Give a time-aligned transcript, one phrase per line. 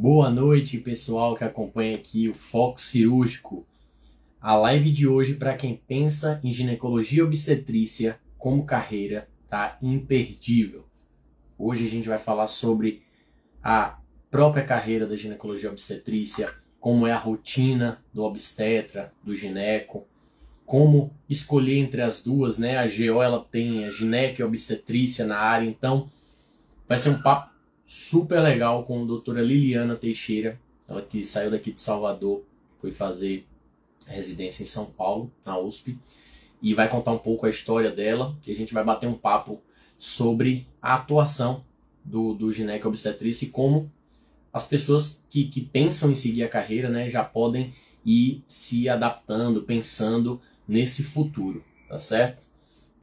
[0.00, 3.66] Boa noite, pessoal que acompanha aqui o Foco Cirúrgico.
[4.40, 10.86] A live de hoje para quem pensa em ginecologia obstetrícia como carreira tá imperdível.
[11.58, 13.02] Hoje a gente vai falar sobre
[13.60, 13.98] a
[14.30, 20.06] própria carreira da ginecologia obstetrícia, como é a rotina do obstetra, do gineco,
[20.64, 22.78] como escolher entre as duas, né?
[22.78, 26.08] A GO ela tem a gineco e a obstetrícia na área, então
[26.86, 27.57] vai ser um papo
[27.88, 32.44] super legal com a doutora Liliana Teixeira, ela que saiu daqui de Salvador,
[32.76, 33.46] foi fazer
[34.06, 35.98] residência em São Paulo, na USP,
[36.60, 39.62] e vai contar um pouco a história dela, e a gente vai bater um papo
[39.98, 41.64] sobre a atuação
[42.04, 43.90] do, do gineco obstetrícia e como
[44.52, 47.72] as pessoas que, que pensam em seguir a carreira né, já podem
[48.04, 52.46] ir se adaptando, pensando nesse futuro, tá certo?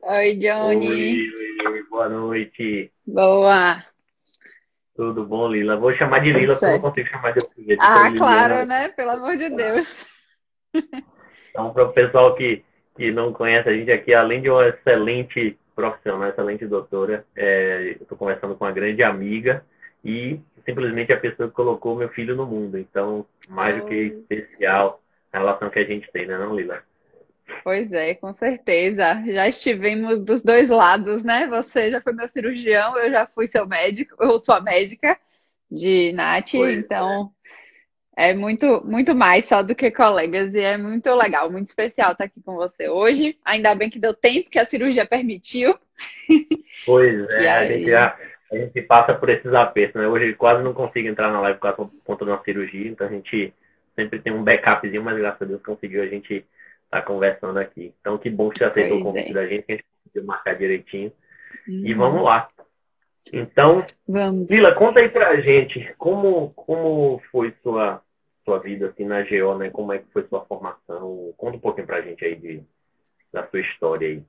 [0.03, 1.27] Oi, Johnny.
[1.67, 2.91] Oi, boa noite.
[3.07, 3.83] Boa.
[4.95, 5.75] Tudo bom, Lila?
[5.75, 7.81] Vou chamar de Lila, porque eu não consigo chamar de outro jeito.
[7.81, 8.87] Ah, claro, né?
[8.89, 10.05] Pelo amor de Deus.
[11.49, 12.63] Então, para o pessoal que,
[12.95, 18.03] que não conhece a gente aqui, além de uma excelente profissional, excelente doutora, é, eu
[18.03, 19.63] estou conversando com uma grande amiga
[20.03, 22.77] e simplesmente a pessoa que colocou meu filho no mundo.
[22.77, 23.95] Então, mais do que
[24.31, 26.81] especial a relação que a gente tem, né, não, Lila?
[27.63, 29.23] Pois é, com certeza.
[29.27, 31.47] Já estivemos dos dois lados, né?
[31.47, 35.17] Você já foi meu cirurgião, eu já fui seu médico, eu sou a médica
[35.69, 37.31] de Nath, pois então
[38.17, 38.31] é.
[38.31, 42.25] é muito, muito mais só do que colegas e é muito legal, muito especial estar
[42.25, 43.37] aqui com você hoje.
[43.43, 45.77] Ainda bem que deu tempo, que a cirurgia permitiu.
[46.85, 48.17] Pois é, a gente já
[48.51, 50.07] a gente passa por esses apertos, né?
[50.07, 53.53] Hoje quase não consigo entrar na live por conta de uma cirurgia, então a gente
[53.95, 56.45] sempre tem um backupzinho, mas graças a Deus conseguiu a gente
[56.89, 57.93] tá conversando aqui.
[57.99, 59.33] Então que bom que você aceitou o convite é.
[59.33, 61.11] da gente, que a gente conseguiu marcar direitinho.
[61.67, 61.81] Uhum.
[61.85, 62.49] E vamos lá.
[63.33, 64.49] Então, vamos.
[64.49, 68.01] Lila, conta aí pra gente como, como foi sua,
[68.43, 69.69] sua vida assim na GO, né?
[69.69, 71.33] Como é que foi sua formação?
[71.37, 72.63] Conta um pouquinho pra gente aí de,
[73.33, 74.23] da sua história aí.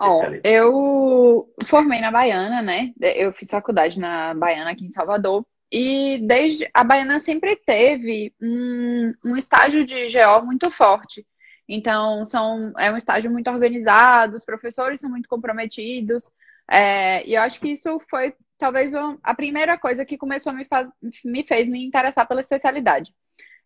[0.00, 2.92] Oh, eu formei na Baiana, né?
[3.00, 5.44] Eu fiz faculdade na Baiana aqui em Salvador.
[5.70, 11.24] E desde a Baiana sempre teve um, um estágio de GO muito forte.
[11.68, 16.30] Então, são, é um estágio muito organizado, os professores são muito comprometidos.
[16.70, 20.64] É, e eu acho que isso foi talvez a primeira coisa que começou a me,
[20.64, 20.88] faz,
[21.24, 23.12] me fez me interessar pela especialidade.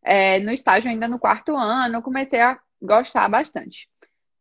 [0.02, 3.88] É, no estágio, ainda no quarto ano, comecei a gostar bastante.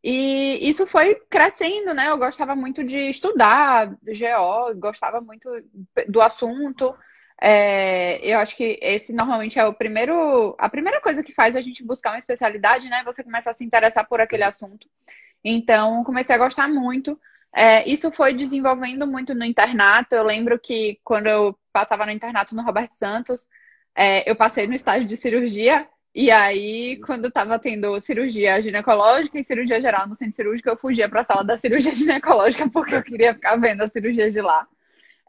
[0.02, 2.10] E isso foi crescendo, né?
[2.10, 5.50] Eu gostava muito de estudar GO, gostava muito
[6.08, 6.96] do assunto.
[7.42, 11.62] É, eu acho que esse normalmente é o primeiro, a primeira coisa que faz a
[11.62, 13.04] gente buscar uma especialidade, né?
[13.06, 14.88] Você começa a se interessar por aquele assunto.
[15.44, 17.20] Então, comecei a gostar muito.
[17.56, 20.16] É, isso foi desenvolvendo muito no internato.
[20.16, 23.48] Eu lembro que quando eu passava no internato no Roberto Santos,
[23.96, 29.44] é, eu passei no estágio de cirurgia e aí, quando estava tendo cirurgia ginecológica e
[29.44, 33.04] cirurgia geral no centro cirúrgico, eu fugia para a sala da cirurgia ginecológica porque eu
[33.04, 34.68] queria ficar vendo a cirurgia de lá.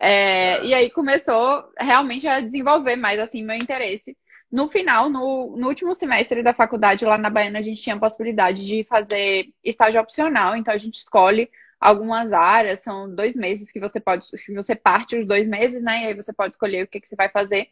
[0.02, 4.16] É, e aí começou realmente a desenvolver mais assim meu interesse.
[4.50, 8.00] No final, no, no, último semestre da faculdade lá na Baiana, a gente tinha a
[8.00, 13.78] possibilidade de fazer estágio opcional, então a gente escolhe algumas áreas, são dois meses que
[13.78, 16.02] você pode, que você parte os dois meses, né?
[16.02, 17.68] E aí você pode escolher o que, que você vai fazer.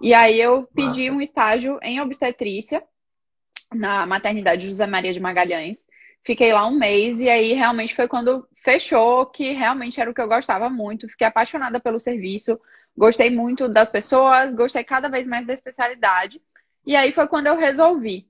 [0.00, 2.82] E aí eu pedi um estágio em obstetrícia
[3.74, 5.84] na maternidade José Maria de Magalhães.
[6.22, 10.20] Fiquei lá um mês e aí realmente foi quando fechou que realmente era o que
[10.20, 11.08] eu gostava muito.
[11.08, 12.60] Fiquei apaixonada pelo serviço,
[12.96, 16.40] gostei muito das pessoas, gostei cada vez mais da especialidade.
[16.86, 18.28] E aí foi quando eu resolvi.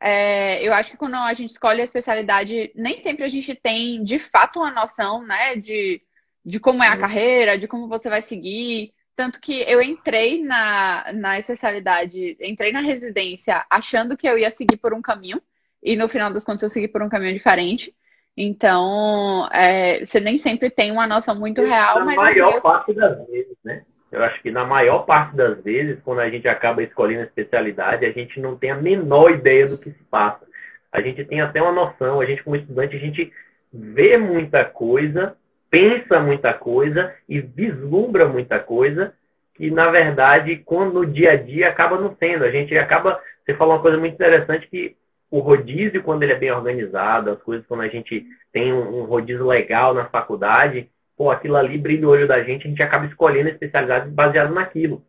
[0.00, 4.02] É, eu acho que quando a gente escolhe a especialidade, nem sempre a gente tem
[4.04, 6.00] de fato uma noção, né, de,
[6.44, 8.92] de como é a carreira, de como você vai seguir.
[9.16, 14.76] Tanto que eu entrei na, na especialidade, entrei na residência achando que eu ia seguir
[14.76, 15.42] por um caminho,
[15.82, 17.94] e no final das contas eu segui por um caminho diferente.
[18.36, 22.16] Então, é, você nem sempre tem uma noção muito real, na mas.
[22.16, 22.62] Na maior assim, eu...
[22.62, 23.82] parte das vezes, né?
[24.10, 28.06] Eu acho que na maior parte das vezes, quando a gente acaba escolhendo a especialidade,
[28.06, 30.46] a gente não tem a menor ideia do que se passa.
[30.90, 33.30] A gente tem até uma noção, a gente como estudante, a gente
[33.72, 35.36] vê muita coisa,
[35.68, 39.12] pensa muita coisa e vislumbra muita coisa
[39.54, 42.44] que, na verdade, quando no dia a dia acaba não sendo.
[42.44, 43.20] A gente acaba.
[43.44, 44.96] Você falou uma coisa muito interessante que
[45.30, 49.46] o rodízio, quando ele é bem organizado, as coisas quando a gente tem um, rodízio
[49.46, 53.48] legal na faculdade, pô, aquilo ali brilha o olho da gente, a gente acaba escolhendo
[53.48, 55.02] a especialidade baseado naquilo.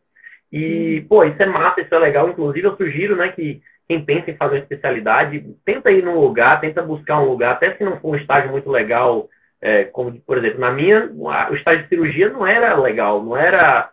[0.52, 2.28] E, pô, isso é massa, isso é legal.
[2.30, 6.60] Inclusive, eu sugiro, né, que quem pensa em fazer uma especialidade, tenta ir num lugar,
[6.60, 9.30] tenta buscar um lugar, até se não for um estágio muito legal,
[9.62, 13.90] é, como, por exemplo, na minha, o estágio de cirurgia não era legal, não era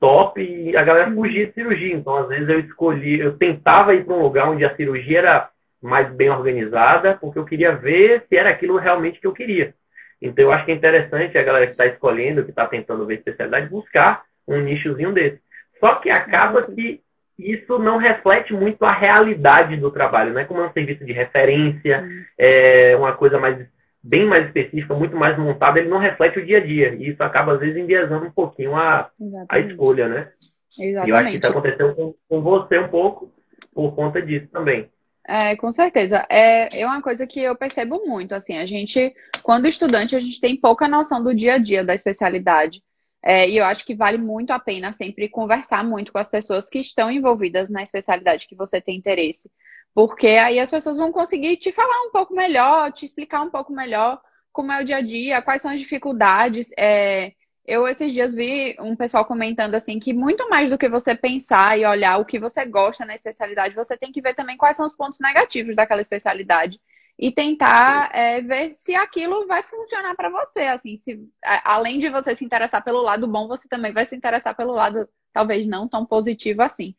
[0.00, 1.94] top e a galera fugia de cirurgia.
[1.94, 5.50] Então, às vezes, eu escolhi, eu tentava ir para um lugar onde a cirurgia era
[5.82, 9.74] mais bem organizada, porque eu queria ver se era aquilo realmente que eu queria.
[10.20, 13.14] Então, eu acho que é interessante a galera que está escolhendo, que está tentando ver
[13.14, 15.40] especialidade, buscar um nichozinho desse.
[15.78, 17.00] Só que acaba que
[17.38, 20.44] isso não reflete muito a realidade do trabalho, né?
[20.44, 22.04] Como é um serviço de referência,
[22.36, 23.64] é uma coisa mais
[24.02, 26.94] bem mais específica, muito mais montada, ele não reflete o dia a dia.
[26.94, 29.10] E isso acaba, às vezes, enviesando um pouquinho a,
[29.48, 30.28] a escolha, né?
[30.78, 31.08] Exatamente.
[31.08, 33.32] E eu acho que isso aconteceu com, com você um pouco
[33.74, 34.88] por conta disso também.
[35.28, 36.26] É, com certeza.
[36.30, 40.40] É, é uma coisa que eu percebo muito, assim, a gente, quando estudante, a gente
[40.40, 42.82] tem pouca noção do dia a dia da especialidade.
[43.22, 46.70] É, e eu acho que vale muito a pena sempre conversar muito com as pessoas
[46.70, 49.50] que estão envolvidas na especialidade que você tem interesse.
[49.94, 53.70] Porque aí as pessoas vão conseguir te falar um pouco melhor, te explicar um pouco
[53.72, 54.18] melhor
[54.50, 56.70] como é o dia a dia, quais são as dificuldades.
[56.78, 57.32] É,
[57.68, 61.78] eu esses dias vi um pessoal comentando assim que muito mais do que você pensar
[61.78, 64.86] e olhar o que você gosta na especialidade, você tem que ver também quais são
[64.86, 66.80] os pontos negativos daquela especialidade
[67.18, 70.60] e tentar é, ver se aquilo vai funcionar para você.
[70.60, 74.56] Assim, se além de você se interessar pelo lado bom, você também vai se interessar
[74.56, 76.94] pelo lado talvez não tão positivo assim.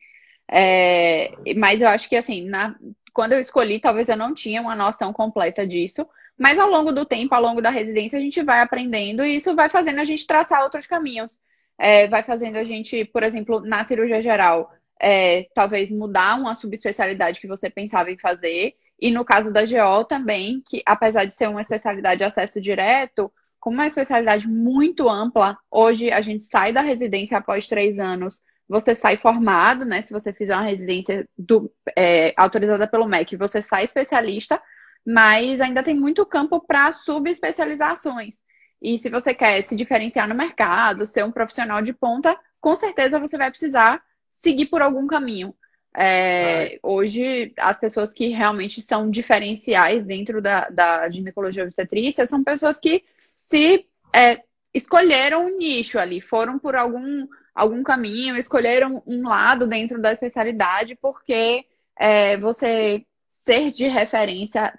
[0.48, 2.76] É, mas eu acho que, assim, na,
[3.12, 6.06] quando eu escolhi, talvez eu não tinha uma noção completa disso.
[6.40, 9.54] Mas ao longo do tempo, ao longo da residência, a gente vai aprendendo e isso
[9.54, 11.30] vai fazendo a gente traçar outros caminhos.
[11.78, 17.40] É, vai fazendo a gente, por exemplo, na cirurgia geral, é, talvez mudar uma subespecialidade
[17.40, 18.74] que você pensava em fazer.
[18.98, 23.30] E no caso da GO também, que apesar de ser uma especialidade de acesso direto,
[23.58, 28.40] como uma especialidade muito ampla, hoje a gente sai da residência após três anos
[28.70, 30.00] você sai formado, né?
[30.00, 34.62] Se você fizer uma residência do, é, autorizada pelo MEC, você sai especialista,
[35.06, 38.42] mas ainda tem muito campo para subespecializações.
[38.80, 43.18] E se você quer se diferenciar no mercado, ser um profissional de ponta, com certeza
[43.18, 45.54] você vai precisar seguir por algum caminho.
[45.96, 52.78] É, hoje, as pessoas que realmente são diferenciais dentro da, da ginecologia obstetrícia são pessoas
[52.78, 53.04] que
[53.34, 54.42] se é,
[54.72, 60.96] escolheram um nicho ali, foram por algum algum caminho, escolheram um lado dentro da especialidade,
[60.96, 61.66] porque
[61.98, 64.72] é, você ser de referência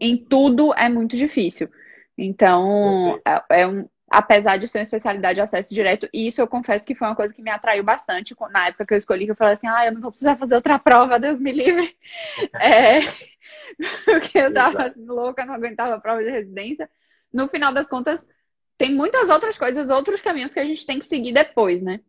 [0.00, 1.68] em tudo é muito difícil.
[2.16, 6.46] Então, é, é um, apesar de ser uma especialidade de acesso direto, e isso eu
[6.46, 9.32] confesso que foi uma coisa que me atraiu bastante na época que eu escolhi, que
[9.32, 11.96] eu falei assim, ah, eu não vou precisar fazer outra prova, Deus me livre.
[12.60, 13.00] É,
[14.04, 16.88] porque eu tava assim, louca, não aguentava a prova de residência.
[17.32, 18.26] No final das contas,
[18.78, 22.00] tem muitas outras coisas, outros caminhos que a gente tem que seguir depois, né?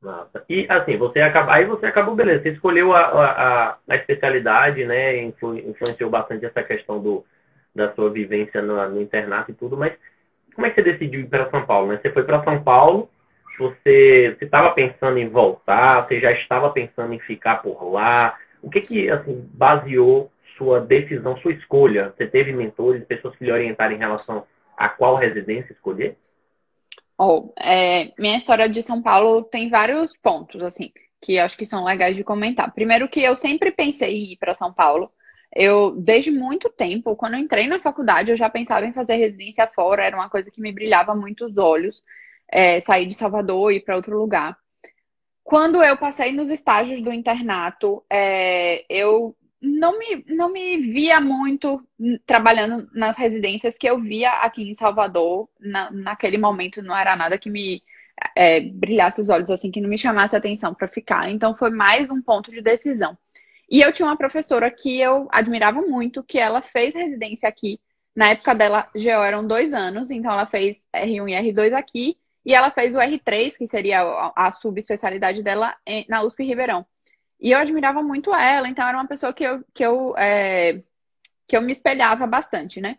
[0.00, 0.44] Nossa.
[0.48, 5.16] E assim, você acaba, aí você acabou, beleza, você escolheu a, a, a especialidade, né?
[5.24, 7.24] Influ, influenciou bastante essa questão do,
[7.74, 9.92] da sua vivência no, no internato e tudo, mas
[10.54, 11.88] como é que você decidiu ir para São Paulo?
[11.88, 11.98] Né?
[12.00, 13.08] Você foi para São Paulo,
[13.58, 18.36] você estava pensando em voltar, você já estava pensando em ficar por lá.
[18.62, 22.12] O que que assim baseou sua decisão, sua escolha?
[22.16, 24.44] Você teve mentores, pessoas que lhe orientaram em relação
[24.76, 26.16] a qual residência escolher?
[27.20, 31.84] Oh, é, minha história de São Paulo tem vários pontos, assim, que acho que são
[31.84, 32.72] legais de comentar.
[32.72, 35.10] Primeiro que eu sempre pensei em ir para São Paulo.
[35.54, 40.04] Eu, desde muito tempo, quando entrei na faculdade, eu já pensava em fazer residência fora,
[40.04, 42.02] era uma coisa que me brilhava muito os olhos,
[42.48, 44.56] é, sair de Salvador e ir para outro lugar.
[45.42, 51.82] Quando eu passei nos estágios do internato, é, eu não me, não me via muito
[52.24, 55.48] trabalhando nas residências que eu via aqui em Salvador.
[55.60, 57.82] Na, naquele momento não era nada que me
[58.36, 61.30] é, brilhasse os olhos, assim, que não me chamasse atenção para ficar.
[61.30, 63.16] Então foi mais um ponto de decisão.
[63.70, 67.80] E eu tinha uma professora que eu admirava muito, que ela fez residência aqui.
[68.16, 72.54] Na época dela, GO eram dois anos, então ela fez R1 e R2 aqui, e
[72.54, 74.00] ela fez o R3, que seria
[74.34, 75.76] a subespecialidade dela,
[76.08, 76.86] na USP Ribeirão.
[77.40, 80.82] E eu admirava muito ela, então era uma pessoa que eu, que eu, é,
[81.46, 82.98] que eu me espelhava bastante, né?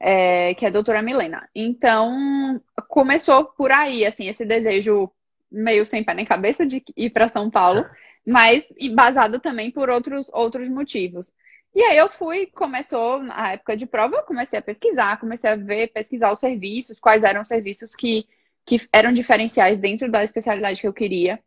[0.00, 1.48] É, que é a doutora Milena.
[1.54, 5.10] Então, começou por aí, assim, esse desejo
[5.50, 7.84] meio sem pé nem cabeça de ir para São Paulo,
[8.26, 11.32] mas basado também por outros, outros motivos.
[11.74, 15.56] E aí eu fui, começou na época de prova, eu comecei a pesquisar, comecei a
[15.56, 18.26] ver, pesquisar os serviços, quais eram os serviços que,
[18.64, 21.40] que eram diferenciais dentro da especialidade que eu queria.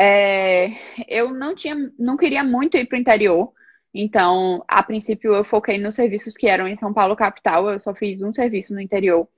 [0.00, 0.70] É,
[1.06, 3.52] eu não tinha, não queria muito ir para o interior.
[3.92, 7.70] Então, a princípio, eu foquei nos serviços que eram em São Paulo capital.
[7.70, 9.28] Eu só fiz um serviço no interior,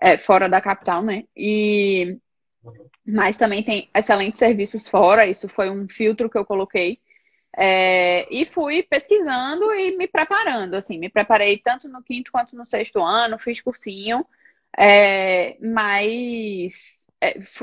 [0.00, 1.24] é, fora da capital, né?
[1.36, 2.18] E
[3.06, 5.26] mas também tem excelentes serviços fora.
[5.26, 7.00] Isso foi um filtro que eu coloquei.
[7.56, 12.66] É, e fui pesquisando e me preparando, assim, me preparei tanto no quinto quanto no
[12.66, 14.24] sexto ano, fiz cursinho,
[14.78, 16.97] é, mas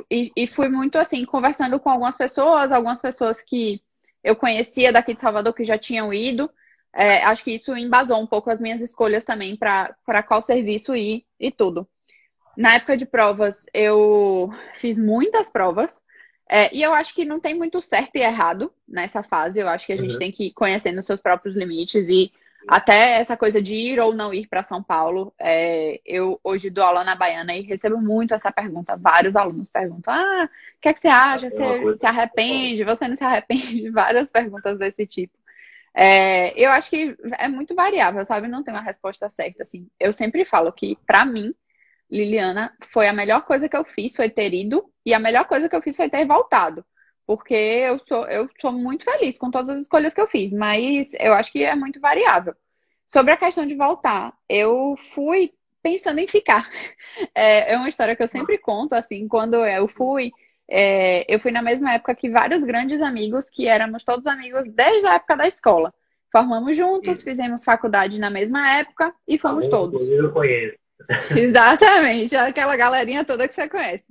[0.09, 3.81] e, e fui muito assim, conversando com algumas pessoas, algumas pessoas que
[4.23, 6.49] eu conhecia daqui de Salvador que já tinham ido.
[6.93, 11.25] É, acho que isso embasou um pouco as minhas escolhas também para qual serviço ir
[11.39, 11.87] e tudo.
[12.57, 15.89] Na época de provas, eu fiz muitas provas.
[16.49, 19.59] É, e eu acho que não tem muito certo e errado nessa fase.
[19.59, 20.19] Eu acho que a gente uhum.
[20.19, 22.31] tem que ir conhecendo os seus próprios limites e
[22.67, 25.33] até essa coisa de ir ou não ir para São Paulo.
[25.39, 28.97] É, eu hoje dou aula na Baiana e recebo muito essa pergunta.
[28.97, 31.49] Vários alunos perguntam: Ah, o que, é que você acha?
[31.49, 32.83] Você se arrepende?
[32.83, 33.89] Você não se arrepende?
[33.91, 35.37] Várias perguntas desse tipo.
[35.93, 38.47] É, eu acho que é muito variável, sabe?
[38.47, 39.63] Não tem uma resposta certa.
[39.63, 41.53] Assim, eu sempre falo que, para mim,
[42.11, 45.69] Liliana, foi a melhor coisa que eu fiz foi ter ido e a melhor coisa
[45.69, 46.85] que eu fiz foi ter voltado
[47.25, 51.13] porque eu sou, eu sou muito feliz com todas as escolhas que eu fiz, mas
[51.19, 52.53] eu acho que é muito variável.
[53.07, 55.51] Sobre a questão de voltar, eu fui
[55.81, 56.69] pensando em ficar.
[57.33, 60.33] É, é uma história que eu sempre conto, assim, quando eu fui,
[60.69, 65.07] é, eu fui na mesma época que vários grandes amigos, que éramos todos amigos desde
[65.07, 65.93] a época da escola.
[66.29, 67.23] Formamos juntos, Sim.
[67.25, 70.09] fizemos faculdade na mesma época e fomos todos.
[70.09, 70.77] Eu conheço.
[71.31, 74.03] Exatamente, aquela galerinha toda que você conhece.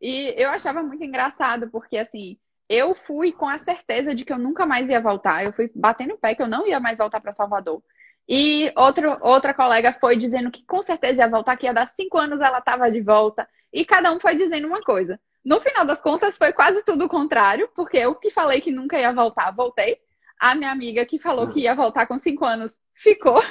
[0.00, 2.36] E eu achava muito engraçado, porque assim,
[2.72, 5.44] eu fui com a certeza de que eu nunca mais ia voltar.
[5.44, 7.82] Eu fui batendo o pé que eu não ia mais voltar para Salvador.
[8.26, 12.16] E outro, outra colega foi dizendo que com certeza ia voltar, que ia dar cinco
[12.16, 13.46] anos ela estava de volta.
[13.70, 15.20] E cada um foi dizendo uma coisa.
[15.44, 18.98] No final das contas, foi quase tudo o contrário, porque eu que falei que nunca
[18.98, 19.98] ia voltar, voltei.
[20.38, 23.42] A minha amiga que falou que ia voltar com cinco anos ficou.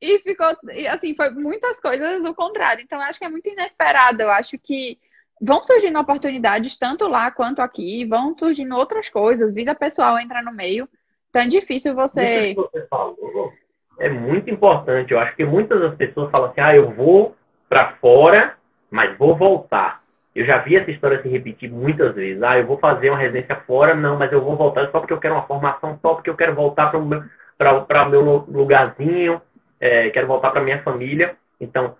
[0.00, 0.46] E ficou,
[0.92, 2.82] assim, foi muitas coisas o contrário.
[2.82, 4.22] Então, eu acho que é muito inesperado.
[4.22, 4.98] Eu acho que
[5.40, 10.52] vão surgindo oportunidades tanto lá quanto aqui, vão surgindo outras coisas, vida pessoal entra no
[10.52, 10.88] meio.
[11.30, 12.54] Então é difícil você.
[12.54, 13.52] você falou,
[13.98, 15.12] é muito importante.
[15.12, 17.36] Eu acho que muitas das pessoas falam assim: ah, eu vou
[17.68, 18.54] para fora,
[18.90, 20.00] mas vou voltar.
[20.34, 22.42] Eu já vi essa história se repetir muitas vezes.
[22.42, 25.18] Ah, eu vou fazer uma residência fora, não, mas eu vou voltar só porque eu
[25.20, 29.40] quero uma formação, só porque eu quero voltar para o meu, meu lugarzinho,
[29.80, 31.36] é, quero voltar para minha família.
[31.60, 31.96] Então,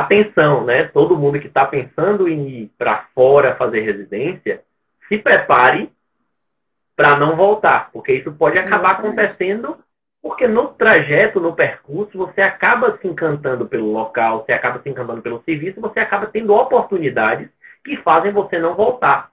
[0.00, 0.84] atenção, né?
[0.84, 4.62] Todo mundo que está pensando em ir para fora fazer residência,
[5.08, 5.90] se prepare
[6.96, 9.76] para não voltar, porque isso pode acabar acontecendo,
[10.22, 15.20] porque no trajeto, no percurso, você acaba se encantando pelo local, você acaba se encantando
[15.20, 17.48] pelo serviço, você acaba tendo oportunidades
[17.84, 19.30] que fazem você não voltar.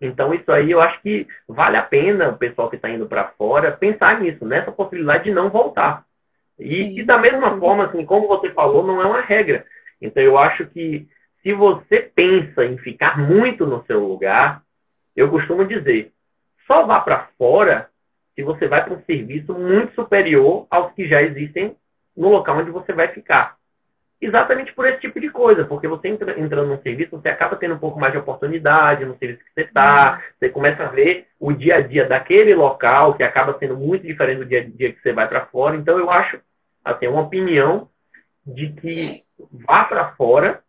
[0.00, 3.28] Então, isso aí eu acho que vale a pena o pessoal que está indo para
[3.38, 6.04] fora pensar nisso, nessa possibilidade de não voltar.
[6.58, 9.64] E, e da mesma forma, assim, como você falou, não é uma regra.
[10.04, 11.08] Então, eu acho que
[11.42, 14.62] se você pensa em ficar muito no seu lugar,
[15.16, 16.12] eu costumo dizer,
[16.66, 17.88] só vá para fora
[18.34, 21.76] se você vai para um serviço muito superior aos que já existem
[22.16, 23.56] no local onde você vai ficar.
[24.20, 27.74] Exatamente por esse tipo de coisa, porque você entra, entrando num serviço, você acaba tendo
[27.74, 31.52] um pouco mais de oportunidade no serviço que você está, você começa a ver o
[31.52, 35.00] dia a dia daquele local, que acaba sendo muito diferente do dia a dia que
[35.02, 35.76] você vai para fora.
[35.76, 36.40] Então, eu acho,
[36.84, 37.88] assim, uma opinião
[38.46, 39.22] de que
[39.66, 40.62] vá para fora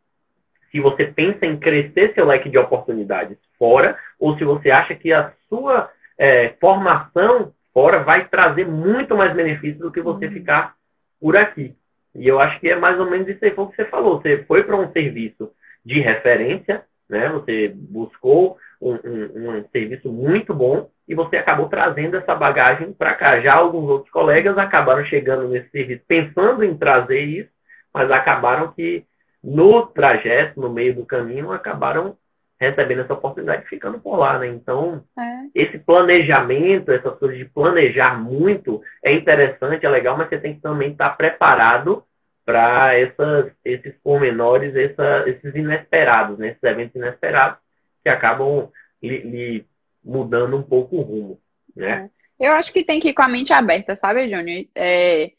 [0.71, 5.11] se você pensa em crescer seu leque de oportunidades fora ou se você acha que
[5.13, 10.31] a sua é, formação fora vai trazer muito mais benefícios do que você uhum.
[10.31, 10.75] ficar
[11.19, 11.75] por aqui.
[12.15, 14.21] E eu acho que é mais ou menos isso aí que você falou.
[14.21, 15.51] Você foi para um serviço
[15.85, 17.27] de referência, né?
[17.29, 23.13] Você buscou um, um, um, serviço muito bom e você acabou trazendo essa bagagem para
[23.15, 23.41] cá.
[23.41, 27.54] Já alguns outros colegas acabaram chegando nesse serviço pensando em trazer isso
[27.95, 29.05] mas acabaram que
[29.41, 32.17] no trajeto, no meio do caminho, acabaram
[32.59, 34.47] recebendo essa oportunidade e ficando por lá, né?
[34.47, 35.45] Então, é.
[35.55, 40.61] esse planejamento, essas coisas de planejar muito é interessante, é legal, mas você tem que
[40.61, 42.03] também estar preparado
[42.43, 46.49] para esses pormenores, essa, esses inesperados, né?
[46.49, 47.57] esses eventos inesperados
[48.03, 48.69] que acabam
[49.01, 49.65] lhe, lhe
[50.03, 51.39] mudando um pouco o rumo,
[51.73, 52.09] né?
[52.11, 52.15] É.
[52.37, 54.65] Eu acho que tem que ir com a mente aberta, sabe, Júnior?
[54.75, 55.31] É,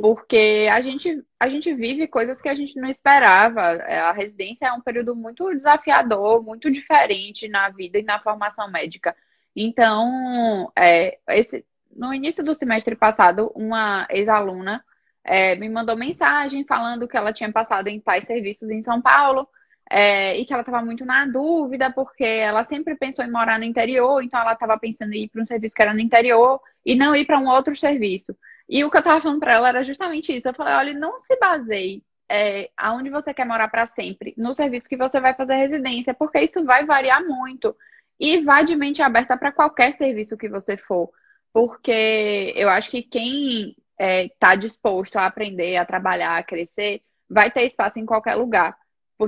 [0.00, 3.62] porque a gente, a gente vive coisas que a gente não esperava.
[3.86, 8.68] É, a residência é um período muito desafiador, muito diferente na vida e na formação
[8.70, 9.14] médica.
[9.54, 14.84] Então, é, esse, no início do semestre passado, uma ex-aluna
[15.22, 19.48] é, me mandou mensagem falando que ela tinha passado em tais serviços em São Paulo
[19.88, 23.64] é, e que ela estava muito na dúvida, porque ela sempre pensou em morar no
[23.64, 26.96] interior, então ela estava pensando em ir para um serviço que era no interior e
[26.96, 28.36] não ir para um outro serviço.
[28.68, 30.48] E o que eu tava falando pra ela era justamente isso.
[30.48, 34.88] Eu falei, olha, não se baseie é, aonde você quer morar para sempre, no serviço
[34.88, 37.76] que você vai fazer residência, porque isso vai variar muito.
[38.18, 41.10] E vá de mente aberta para qualquer serviço que você for.
[41.52, 47.50] Porque eu acho que quem está é, disposto a aprender, a trabalhar, a crescer, vai
[47.50, 48.76] ter espaço em qualquer lugar.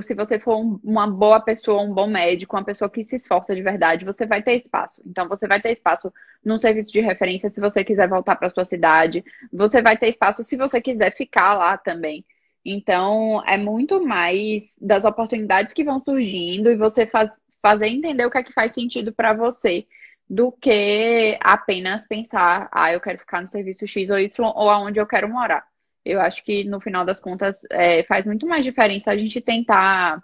[0.01, 3.55] Se você for um, uma boa pessoa, um bom médico, uma pessoa que se esforça
[3.55, 5.01] de verdade, você vai ter espaço.
[5.05, 6.13] Então, você vai ter espaço
[6.43, 9.23] num serviço de referência se você quiser voltar para sua cidade.
[9.51, 12.25] Você vai ter espaço se você quiser ficar lá também.
[12.65, 18.31] Então, é muito mais das oportunidades que vão surgindo e você faz, fazer entender o
[18.31, 19.87] que é que faz sentido para você
[20.29, 24.99] do que apenas pensar, ah, eu quero ficar no serviço X ou Y ou aonde
[24.99, 25.65] eu quero morar.
[26.07, 30.21] Eu acho que no final das contas é, faz muito mais diferença a gente tentar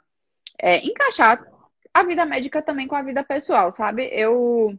[0.60, 1.44] é, encaixar
[1.94, 4.10] a vida médica também com a vida pessoal, sabe?
[4.12, 4.78] Eu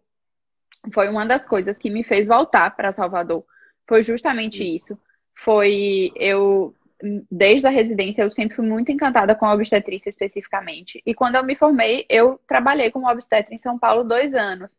[0.93, 3.45] foi uma das coisas que me fez voltar para Salvador.
[3.87, 4.99] Foi justamente isso.
[5.35, 6.75] Foi eu
[7.31, 11.03] desde a residência eu sempre fui muito encantada com a obstetrícia especificamente.
[11.05, 14.73] E quando eu me formei, eu trabalhei como obstetra em São Paulo dois anos.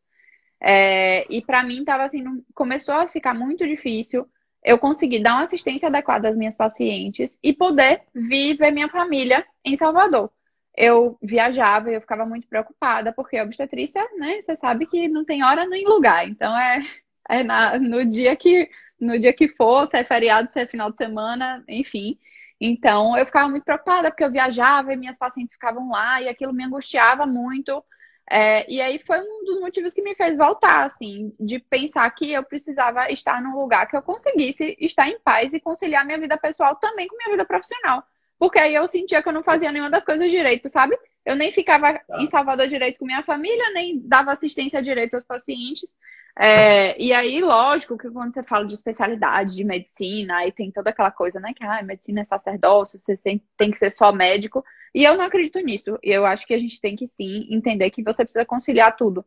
[0.60, 4.28] É, e para mim tava assim, começou a ficar muito difícil
[4.66, 9.46] eu consegui dar uma assistência adequada às minhas pacientes e poder vir ver minha família
[9.64, 10.32] em Salvador.
[10.76, 15.44] Eu viajava e eu ficava muito preocupada, porque obstetrícia, né, você sabe que não tem
[15.44, 16.28] hora nem lugar.
[16.28, 16.84] Então é,
[17.30, 18.70] é na, no dia que
[19.00, 22.18] no dia que for, se é feriado, se é final de semana, enfim.
[22.60, 26.54] Então eu ficava muito preocupada, porque eu viajava e minhas pacientes ficavam lá e aquilo
[26.54, 27.84] me angustiava muito.
[28.30, 32.32] É, e aí foi um dos motivos que me fez voltar, assim, de pensar que
[32.32, 36.36] eu precisava estar num lugar que eu conseguisse estar em paz e conciliar minha vida
[36.38, 38.04] pessoal também com minha vida profissional.
[38.40, 40.98] Porque aí eu sentia que eu não fazia nenhuma das coisas direito, sabe?
[41.24, 42.22] Eu nem ficava tá.
[42.22, 45.90] em Salvador direito com minha família, nem dava assistência direito aos pacientes.
[46.38, 50.90] É, e aí, lógico que quando você fala de especialidade, de medicina, aí tem toda
[50.90, 51.54] aquela coisa, né?
[51.56, 54.64] Que ah, medicina é sacerdócio, você tem que ser só médico.
[54.96, 56.00] E eu não acredito nisso.
[56.02, 59.26] Eu acho que a gente tem que sim entender que você precisa conciliar tudo.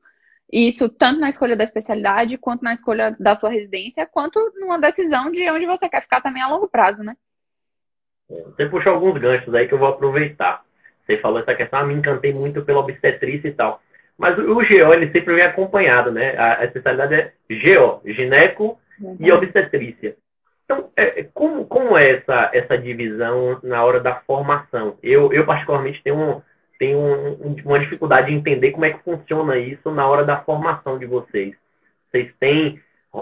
[0.50, 5.30] Isso tanto na escolha da especialidade, quanto na escolha da sua residência, quanto numa decisão
[5.30, 7.14] de onde você quer ficar também a longo prazo, né?
[8.30, 10.64] Você puxou alguns ganchos aí que eu vou aproveitar.
[11.04, 13.82] Você falou essa questão, ah, me encantei muito pela obstetrícia e tal.
[14.16, 16.34] Mas o GO, ele sempre vem acompanhado, né?
[16.38, 19.18] A, especialidade é GO, gineco uhum.
[19.20, 20.16] e obstetrícia.
[20.70, 24.98] Então, é, como, como é essa, essa divisão na hora da formação?
[25.02, 26.42] Eu, eu particularmente, tenho,
[26.78, 30.98] tenho um, uma dificuldade de entender como é que funciona isso na hora da formação
[30.98, 31.54] de vocês.
[32.10, 32.78] Vocês têm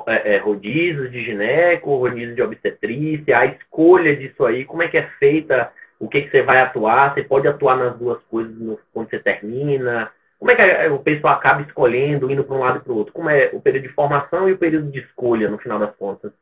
[0.09, 4.99] é, é, rodízios de gineco, rodízios de obstetrícia, a escolha disso aí, como é que
[4.99, 8.77] é feita, o que, que você vai atuar, você pode atuar nas duas coisas no,
[8.93, 12.79] quando você termina, como é que é, o pessoal acaba escolhendo, indo para um lado
[12.79, 13.13] e para o outro?
[13.13, 16.33] Como é o período de formação e o período de escolha, no final das contas?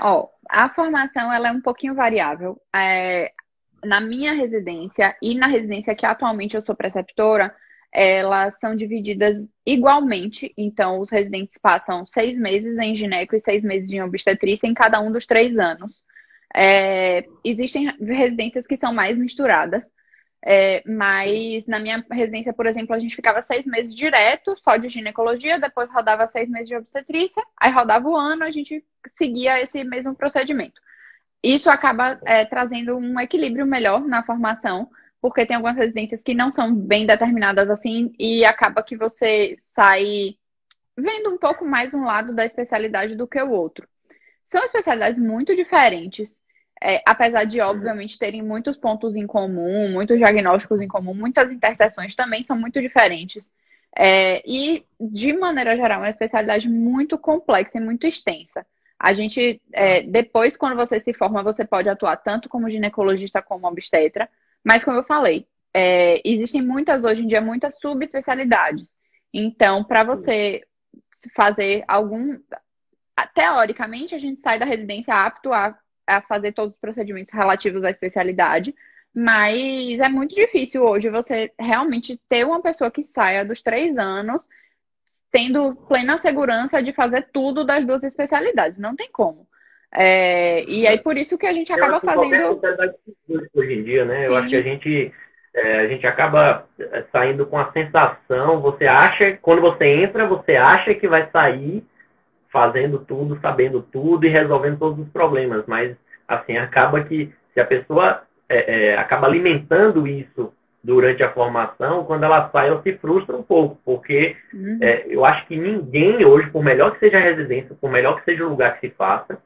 [0.00, 2.60] Ó, a formação ela é um pouquinho variável.
[2.74, 3.32] É,
[3.84, 7.54] na minha residência e na residência que atualmente eu sou preceptora,
[7.92, 10.52] elas são divididas igualmente.
[10.56, 15.00] Então, os residentes passam seis meses em gineco e seis meses em obstetrícia em cada
[15.00, 15.92] um dos três anos.
[16.54, 19.90] É, existem residências que são mais misturadas.
[20.44, 24.88] É, mas na minha residência, por exemplo, a gente ficava seis meses direto, só de
[24.88, 28.84] ginecologia, depois rodava seis meses de obstetrícia, aí rodava o ano, a gente
[29.16, 30.80] seguia esse mesmo procedimento.
[31.42, 34.88] Isso acaba é, trazendo um equilíbrio melhor na formação,
[35.20, 40.36] porque tem algumas residências que não são bem determinadas assim, e acaba que você sai
[40.96, 43.88] vendo um pouco mais um lado da especialidade do que o outro.
[44.44, 46.40] São especialidades muito diferentes,
[46.82, 52.14] é, apesar de, obviamente, terem muitos pontos em comum, muitos diagnósticos em comum, muitas interseções
[52.14, 53.50] também são muito diferentes.
[53.98, 58.66] É, e, de maneira geral, é uma especialidade muito complexa e muito extensa.
[58.98, 63.66] A gente, é, depois, quando você se forma, você pode atuar tanto como ginecologista como
[63.66, 64.28] obstetra,
[64.62, 68.94] mas, como eu falei, é, existem muitas, hoje em dia, muitas subespecialidades.
[69.32, 70.62] Então, para você
[71.34, 72.38] fazer algum.
[73.34, 77.90] Teoricamente, a gente sai da residência apto a a fazer todos os procedimentos relativos à
[77.90, 78.74] especialidade,
[79.14, 84.44] mas é muito difícil hoje você realmente ter uma pessoa que saia dos três anos
[85.32, 88.78] tendo plena segurança de fazer tudo das duas especialidades.
[88.78, 89.46] Não tem como.
[89.94, 92.60] É, e aí por isso que a gente acaba fazendo.
[93.54, 94.18] Hoje em dia, né?
[94.18, 94.24] Sim.
[94.24, 95.12] Eu acho que a gente,
[95.54, 100.56] é, a gente acaba é, saindo com a sensação, você acha, quando você entra, você
[100.56, 101.82] acha que vai sair
[102.56, 105.62] fazendo tudo, sabendo tudo e resolvendo todos os problemas.
[105.66, 105.94] Mas,
[106.26, 110.50] assim, acaba que se a pessoa é, é, acaba alimentando isso
[110.82, 114.78] durante a formação, quando ela sai, ela se frustra um pouco, porque uhum.
[114.80, 118.24] é, eu acho que ninguém hoje, por melhor que seja a residência, por melhor que
[118.24, 119.36] seja o lugar que se faça,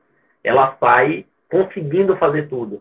[0.45, 2.81] ela sai conseguindo fazer tudo.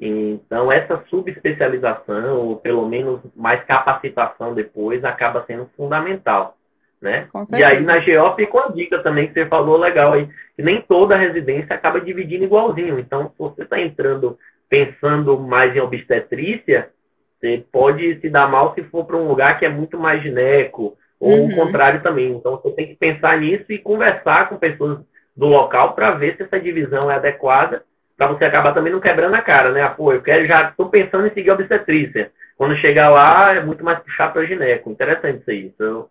[0.00, 6.56] Então, essa subespecialização, ou pelo menos mais capacitação depois, acaba sendo fundamental.
[7.00, 7.28] Né?
[7.52, 10.82] E aí na GEOP com a dica também que você falou legal aí, que nem
[10.82, 12.98] toda residência acaba dividindo igualzinho.
[12.98, 16.90] Então, se você está entrando pensando mais em obstetrícia,
[17.40, 20.94] Você pode se dar mal se for para um lugar que é muito mais gineco,
[21.18, 21.46] ou uhum.
[21.48, 22.32] o contrário também.
[22.32, 24.98] Então você tem que pensar nisso e conversar com pessoas
[25.36, 27.82] do local para ver se essa divisão é adequada,
[28.16, 29.82] para você acabar também não quebrando a cara, né?
[29.82, 32.30] Ah, pô, eu quero já estou pensando em seguir obstetrícia.
[32.56, 34.90] Quando chegar lá é muito mais puxar para gineco.
[34.90, 35.66] Interessante isso aí.
[35.66, 36.08] Então,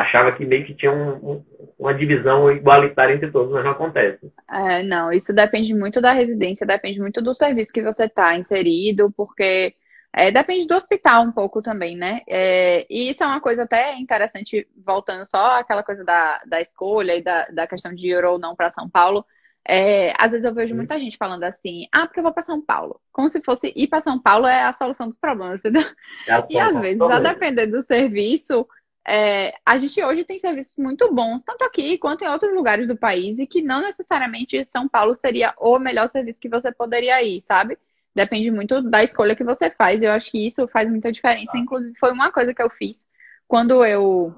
[0.00, 1.44] achava que meio que tinha um, um,
[1.78, 4.32] uma divisão igualitária entre todos, mas não acontece.
[4.50, 9.12] É, não, isso depende muito da residência, depende muito do serviço que você está inserido,
[9.16, 9.74] porque
[10.12, 12.22] é, depende do hospital um pouco também, né?
[12.26, 17.16] É, e isso é uma coisa até interessante, voltando só àquela coisa da, da escolha
[17.16, 19.24] e da, da questão de ir ou não para São Paulo.
[19.68, 22.64] É, às vezes eu vejo muita gente falando assim, ah, porque eu vou para São
[22.64, 23.00] Paulo.
[23.12, 25.82] Como se fosse ir para São Paulo é a solução dos problemas, entendeu?
[26.28, 28.66] É e às vezes, a depender do serviço,
[29.06, 32.96] é, a gente hoje tem serviços muito bons, tanto aqui quanto em outros lugares do
[32.96, 37.40] país, e que não necessariamente São Paulo seria o melhor serviço que você poderia ir,
[37.42, 37.78] sabe?
[38.14, 40.02] Depende muito da escolha que você faz.
[40.02, 41.56] Eu acho que isso faz muita diferença.
[41.56, 43.06] Inclusive, foi uma coisa que eu fiz
[43.46, 44.34] quando eu,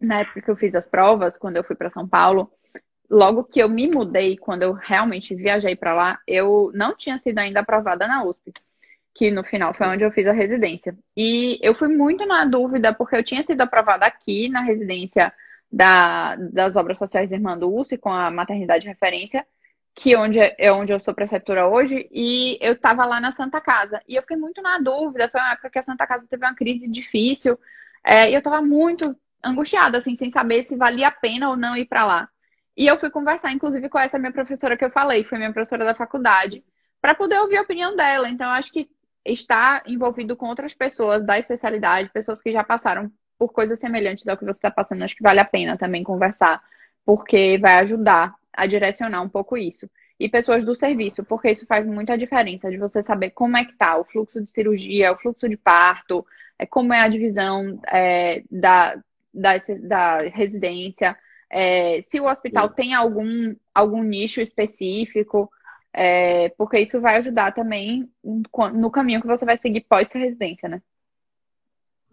[0.00, 2.52] na época que eu fiz as provas, quando eu fui para São Paulo,
[3.08, 7.38] logo que eu me mudei, quando eu realmente viajei para lá, eu não tinha sido
[7.38, 8.52] ainda aprovada na USP
[9.14, 10.96] que no final foi onde eu fiz a residência.
[11.16, 15.32] E eu fui muito na dúvida, porque eu tinha sido aprovada aqui na residência
[15.70, 19.46] da, das obras sociais Irmã Dulce, com a maternidade de referência,
[19.94, 24.00] que onde é onde eu sou preceptora hoje, e eu estava lá na Santa Casa.
[24.08, 26.54] E eu fiquei muito na dúvida, foi uma época que a Santa Casa teve uma
[26.54, 27.58] crise difícil,
[28.04, 31.76] é, e eu estava muito angustiada, assim, sem saber se valia a pena ou não
[31.76, 32.28] ir para lá.
[32.76, 35.84] E eu fui conversar, inclusive, com essa minha professora que eu falei, foi minha professora
[35.84, 36.64] da faculdade,
[37.00, 38.28] para poder ouvir a opinião dela.
[38.28, 38.88] Então, acho que
[39.24, 44.36] estar envolvido com outras pessoas da especialidade, pessoas que já passaram por coisas semelhantes ao
[44.36, 46.62] que você está passando, acho que vale a pena também conversar,
[47.04, 49.88] porque vai ajudar a direcionar um pouco isso.
[50.18, 53.72] E pessoas do serviço, porque isso faz muita diferença de você saber como é que
[53.72, 56.26] tá o fluxo de cirurgia, o fluxo de parto,
[56.58, 59.02] é, como é a divisão é, da,
[59.32, 61.16] da, da residência,
[61.48, 62.74] é, se o hospital Sim.
[62.74, 65.50] tem algum, algum nicho específico,
[65.92, 70.80] é, porque isso vai ajudar também no caminho que você vai seguir pós residência, né?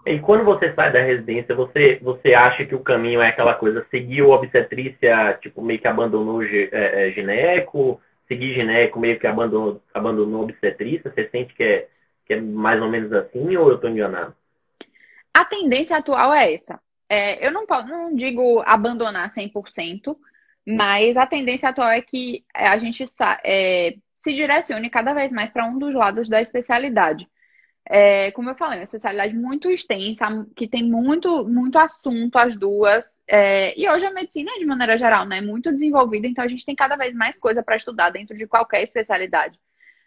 [0.06, 3.86] E quando você sai da residência, você, você acha que o caminho é aquela coisa,
[3.92, 9.82] seguir o obstetrícia, tipo, meio que abandonou é, é, gineco, seguir gineco, meio que abandonou,
[9.94, 11.12] abandonou obstetrícia?
[11.12, 11.88] Você sente que é,
[12.26, 14.34] que é mais ou menos assim ou eu estou enganado?
[15.34, 16.80] A tendência atual é essa.
[17.10, 20.16] É, eu não, não digo abandonar 100%,
[20.68, 23.02] mas a tendência atual é que é, a gente
[23.46, 27.26] é, se direcione cada vez mais para um dos lados da especialidade.
[27.90, 30.26] É, como eu falei, uma especialidade muito extensa,
[30.58, 33.06] que tem muito, muito assunto, as duas.
[33.26, 36.66] É, e hoje a medicina, de maneira geral, né, é muito desenvolvida, então a gente
[36.66, 39.58] tem cada vez mais coisa para estudar dentro de qualquer especialidade.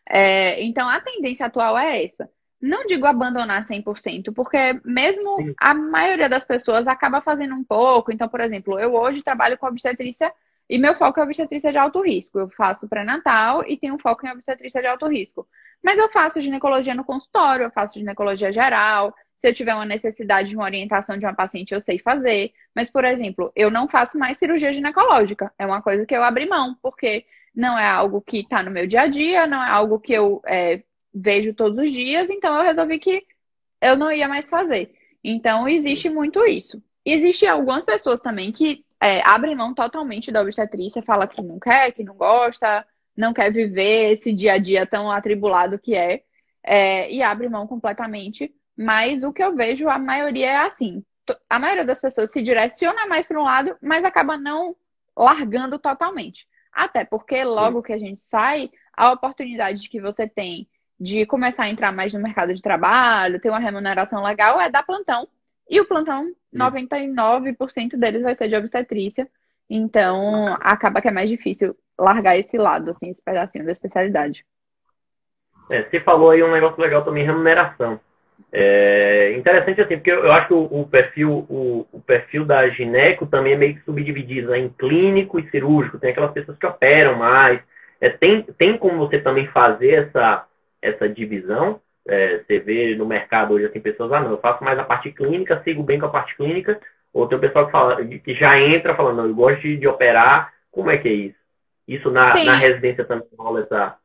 [0.07, 2.29] É, então a tendência atual é essa.
[2.61, 8.13] Não digo abandonar 100%, porque mesmo a maioria das pessoas acaba fazendo um pouco.
[8.13, 10.31] Então, por exemplo, eu hoje trabalho com obstetrícia
[10.71, 12.39] e meu foco é obstetrícia de alto risco.
[12.39, 15.45] Eu faço pré-natal e tenho foco em obstetrícia de alto risco.
[15.83, 19.13] Mas eu faço ginecologia no consultório, eu faço ginecologia geral.
[19.39, 22.53] Se eu tiver uma necessidade de uma orientação de uma paciente, eu sei fazer.
[22.73, 25.53] Mas, por exemplo, eu não faço mais cirurgia ginecológica.
[25.59, 28.87] É uma coisa que eu abri mão, porque não é algo que está no meu
[28.87, 32.31] dia a dia, não é algo que eu é, vejo todos os dias.
[32.31, 33.27] Então, eu resolvi que
[33.83, 34.95] eu não ia mais fazer.
[35.25, 36.81] Então, existe muito isso.
[37.05, 41.93] Existem algumas pessoas também que é, abre mão totalmente da obstetrícia, fala que não quer,
[41.93, 42.87] que não gosta,
[43.17, 46.23] não quer viver esse dia a dia tão atribulado que é,
[46.63, 48.55] é e abre mão completamente.
[48.77, 51.05] Mas o que eu vejo, a maioria é assim.
[51.49, 54.77] A maioria das pessoas se direciona mais para um lado, mas acaba não
[55.17, 56.47] largando totalmente.
[56.73, 61.71] Até porque logo que a gente sai, a oportunidade que você tem de começar a
[61.71, 65.27] entrar mais no mercado de trabalho, ter uma remuneração legal, é dar plantão
[65.71, 69.29] e o plantão, 99% deles vai ser de obstetrícia.
[69.69, 74.45] Então, acaba que é mais difícil largar esse lado, assim, esse pedacinho da especialidade.
[75.71, 78.01] É, você falou aí um negócio legal também, remuneração.
[78.53, 83.27] É interessante assim, porque eu acho que o, o perfil, o, o, perfil da gineco
[83.27, 86.01] também é meio que subdividido né, em clínico e cirúrgico.
[86.01, 87.61] Tem aquelas pessoas que operam mais.
[88.01, 90.47] É, tem, tem como você também fazer essa,
[90.83, 91.81] essa divisão?
[92.09, 95.13] É, você vê no mercado hoje assim, pessoas, ah não, eu faço mais a parte
[95.13, 96.81] clínica, sigo bem com a parte clínica,
[97.13, 99.89] ou tem o pessoal que, fala, que já entra falando, não, eu gosto de, de
[99.89, 101.41] operar, como é que é isso?
[101.87, 103.97] Isso na, na residência também rola essa.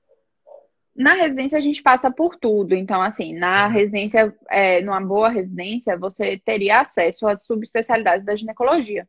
[0.95, 2.73] Na residência a gente passa por tudo.
[2.73, 3.73] Então, assim, na uhum.
[3.73, 9.07] residência, é, numa boa residência, você teria acesso às subespecialidades da ginecologia.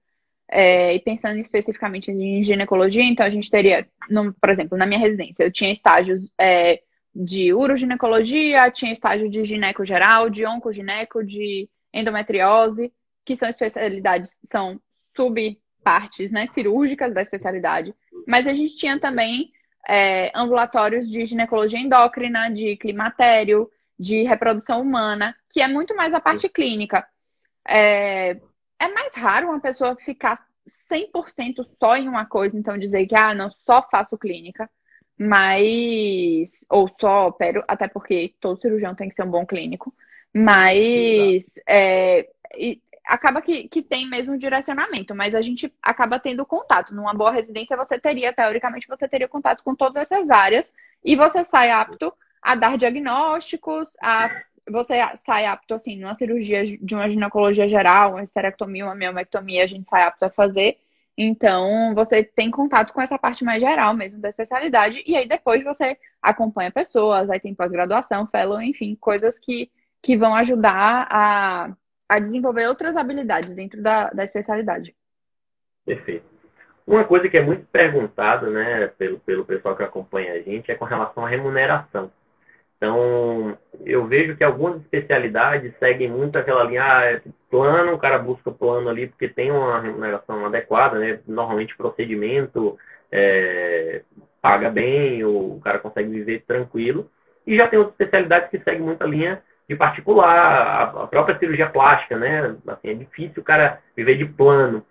[0.49, 5.01] É, e pensando especificamente em ginecologia, então a gente teria, no, por exemplo, na minha
[5.01, 6.83] residência, eu tinha estágios é,
[7.19, 12.93] de uroginecologia, tinha estágio de gineco geral, de oncogineco, de endometriose,
[13.25, 14.79] que são especialidades, são
[15.17, 17.95] subpartes né, cirúrgicas da especialidade.
[18.29, 19.51] Mas a gente tinha também
[19.89, 26.21] é, ambulatórios de ginecologia endócrina, de climatério, de reprodução humana, que é muito mais a
[26.21, 27.07] parte clínica.
[27.67, 28.37] É,
[28.79, 30.45] é mais raro uma pessoa ficar
[30.93, 34.69] 100% só em uma coisa, então dizer que, ah, não, só faço clínica,
[35.19, 36.65] mas.
[36.69, 39.95] Ou só opero, até porque todo cirurgião tem que ser um bom clínico,
[40.33, 41.59] mas.
[41.69, 42.29] É,
[43.07, 46.95] acaba que, que tem mesmo um direcionamento, mas a gente acaba tendo contato.
[46.95, 50.73] Numa boa residência, você teria, teoricamente, você teria contato com todas essas áreas
[51.05, 56.95] e você sai apto a dar diagnósticos, a você sai apto, assim, numa cirurgia de
[56.95, 60.79] uma ginecologia geral, uma esterectomia, uma miomectomia, a gente sai apto a fazer.
[61.19, 65.65] Então, você tem contato com essa parte mais geral mesmo da especialidade, e aí depois
[65.65, 69.71] você acompanha pessoas, aí tem pós-graduação, fellow, enfim, coisas que,
[70.03, 71.73] que vão ajudar a,
[72.07, 74.95] a desenvolver outras habilidades dentro da, da especialidade.
[75.87, 76.27] Perfeito.
[76.87, 80.75] Uma coisa que é muito perguntada, né, pelo, pelo pessoal que acompanha a gente, é
[80.75, 82.13] com relação à remuneração.
[82.77, 88.19] Então, eu vejo que algumas especialidades seguem muito aquela linha, ah, é plano, o cara
[88.19, 91.21] busca plano ali porque tem uma remuneração adequada, né?
[91.27, 92.79] Normalmente procedimento
[93.11, 94.03] é,
[94.43, 97.11] paga bem, o cara consegue viver tranquilo.
[97.47, 102.17] E já tem outras especialidades que seguem muita linha de particular, a própria cirurgia plástica,
[102.17, 102.57] né?
[102.67, 104.85] Assim, é difícil o cara viver de plano.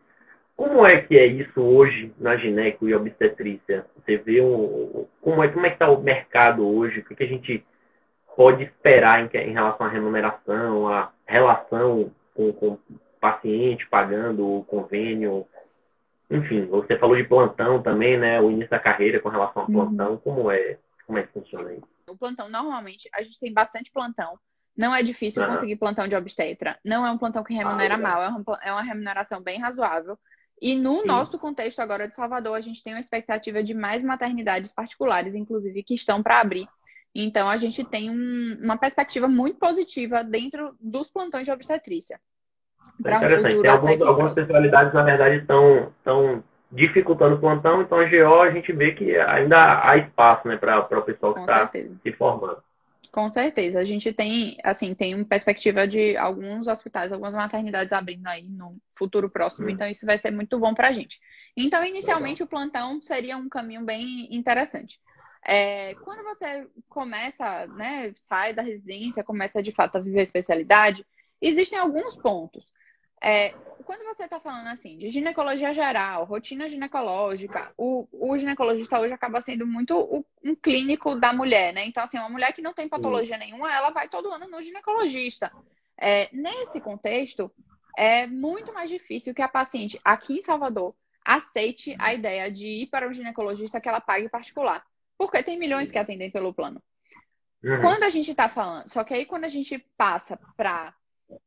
[0.57, 3.85] Como é que é isso hoje na gineco e obstetrícia?
[3.97, 6.99] Você vê um, como é como é que está o mercado hoje?
[6.99, 7.65] O que, que a gente
[8.35, 12.79] pode esperar em, em relação à remuneração, à relação com, com o
[13.19, 15.47] paciente pagando o convênio.
[16.29, 18.41] Enfim, você falou de plantão também, né?
[18.41, 19.73] O início da carreira com relação ao uhum.
[19.73, 20.17] plantão, uhum.
[20.17, 21.87] como é, como é que funciona isso?
[22.07, 24.37] O plantão, normalmente, a gente tem bastante plantão.
[24.77, 25.49] Não é difícil uhum.
[25.49, 26.77] conseguir plantão de obstetra.
[26.83, 30.17] Não é um plantão que remunera ah, mal, é, um, é uma remuneração bem razoável.
[30.61, 31.07] E no Sim.
[31.07, 35.83] nosso contexto agora de Salvador, a gente tem uma expectativa de mais maternidades particulares, inclusive,
[35.83, 36.67] que estão para abrir.
[37.15, 42.19] Então, a gente tem um, uma perspectiva muito positiva dentro dos plantões de obstetrícia.
[42.99, 43.61] Interessante.
[43.61, 48.51] Tem alguns, algumas especialidades, na verdade, estão, estão dificultando o plantão, então a GO a
[48.51, 52.61] gente vê que ainda há espaço né, para o pessoal que está se formando.
[53.11, 53.79] Com certeza.
[53.79, 58.75] A gente tem, assim, tem uma perspectiva de alguns hospitais, algumas maternidades abrindo aí no
[58.97, 59.69] futuro próximo, hum.
[59.69, 61.17] então isso vai ser muito bom para a gente.
[61.55, 62.45] Então, inicialmente, Legal.
[62.45, 64.99] o plantão seria um caminho bem interessante.
[65.47, 71.05] É, quando você começa, né, sai da residência, começa de fato a viver a especialidade,
[71.39, 72.73] existem alguns pontos.
[73.21, 73.51] É,
[73.85, 79.39] quando você está falando assim de ginecologia geral, rotina ginecológica, o, o ginecologista hoje acaba
[79.39, 81.85] sendo muito o, um clínico da mulher, né?
[81.85, 85.51] Então, assim, uma mulher que não tem patologia nenhuma, ela vai todo ano no ginecologista.
[85.97, 87.51] É, nesse contexto,
[87.95, 92.87] é muito mais difícil que a paciente aqui em Salvador aceite a ideia de ir
[92.87, 94.85] para um ginecologista que ela pague particular.
[95.17, 96.81] Porque tem milhões que atendem pelo plano.
[97.63, 97.81] Uhum.
[97.81, 100.93] Quando a gente está falando, só que aí quando a gente passa para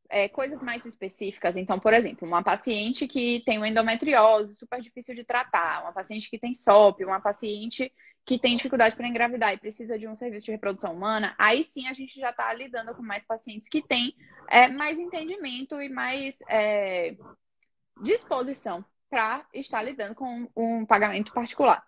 [0.09, 5.14] é, coisas mais específicas, então, por exemplo, uma paciente que tem uma endometriose super difícil
[5.14, 7.92] de tratar, uma paciente que tem SOP, uma paciente
[8.24, 11.87] que tem dificuldade para engravidar e precisa de um serviço de reprodução humana, aí sim
[11.87, 14.14] a gente já está lidando com mais pacientes que têm
[14.50, 17.16] é, mais entendimento e mais é,
[18.02, 21.88] disposição para estar lidando com um pagamento particular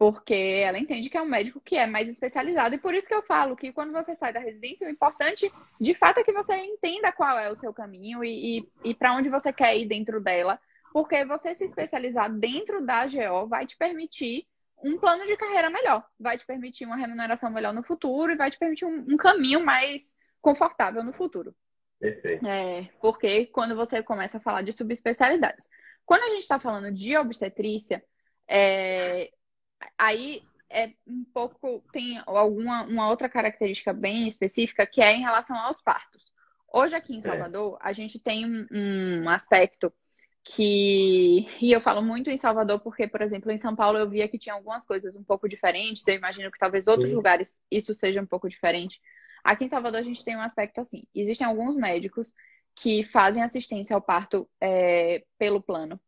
[0.00, 2.74] porque ela entende que é um médico que é mais especializado.
[2.74, 5.92] E por isso que eu falo que quando você sai da residência, o importante, de
[5.92, 9.28] fato, é que você entenda qual é o seu caminho e, e, e para onde
[9.28, 10.58] você quer ir dentro dela.
[10.90, 14.46] Porque você se especializar dentro da GO vai te permitir
[14.82, 18.50] um plano de carreira melhor, vai te permitir uma remuneração melhor no futuro e vai
[18.50, 21.54] te permitir um, um caminho mais confortável no futuro.
[21.98, 22.46] Perfeito.
[22.46, 25.68] É, porque quando você começa a falar de subespecialidades.
[26.06, 28.02] Quando a gente está falando de obstetrícia,
[28.48, 29.30] é,
[29.98, 35.56] aí é um pouco tem alguma uma outra característica bem específica que é em relação
[35.56, 36.30] aos partos.
[36.72, 37.22] Hoje aqui em é.
[37.22, 37.88] Salvador é.
[37.88, 39.92] a gente tem um, um, aspecto
[40.44, 44.28] que e eu falo muito em Salvador porque, por exemplo, em São Paulo eu via
[44.28, 46.06] que tinha algumas coisas um pouco diferentes.
[46.06, 47.16] Eu imagino que talvez outros Sim.
[47.16, 49.00] lugares isso seja um pouco diferente.
[49.42, 51.04] Aqui em Salvador a gente tem um aspecto assim.
[51.14, 52.32] Existem alguns médicos
[52.76, 56.00] que fazem assistência ao parto é, pelo plano.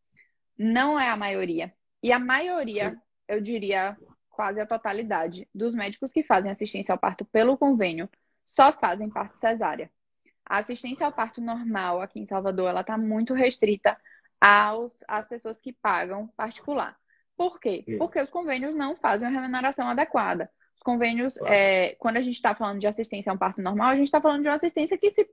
[0.56, 1.74] Não é a maioria.
[2.02, 2.96] E a maioria
[3.32, 3.96] eu diria
[4.28, 8.08] quase a totalidade dos médicos que fazem assistência ao parto pelo convênio
[8.44, 9.90] só fazem parto cesárea.
[10.44, 13.96] A assistência ao parto normal aqui em Salvador, ela está muito restrita
[14.38, 16.94] aos, às pessoas que pagam particular.
[17.36, 17.84] Por quê?
[17.98, 20.50] Porque os convênios não fazem uma remuneração adequada.
[20.84, 21.54] convênios, claro.
[21.54, 24.20] é, quando a gente está falando de assistência a um parto normal, a gente está
[24.20, 25.26] falando de uma assistência que se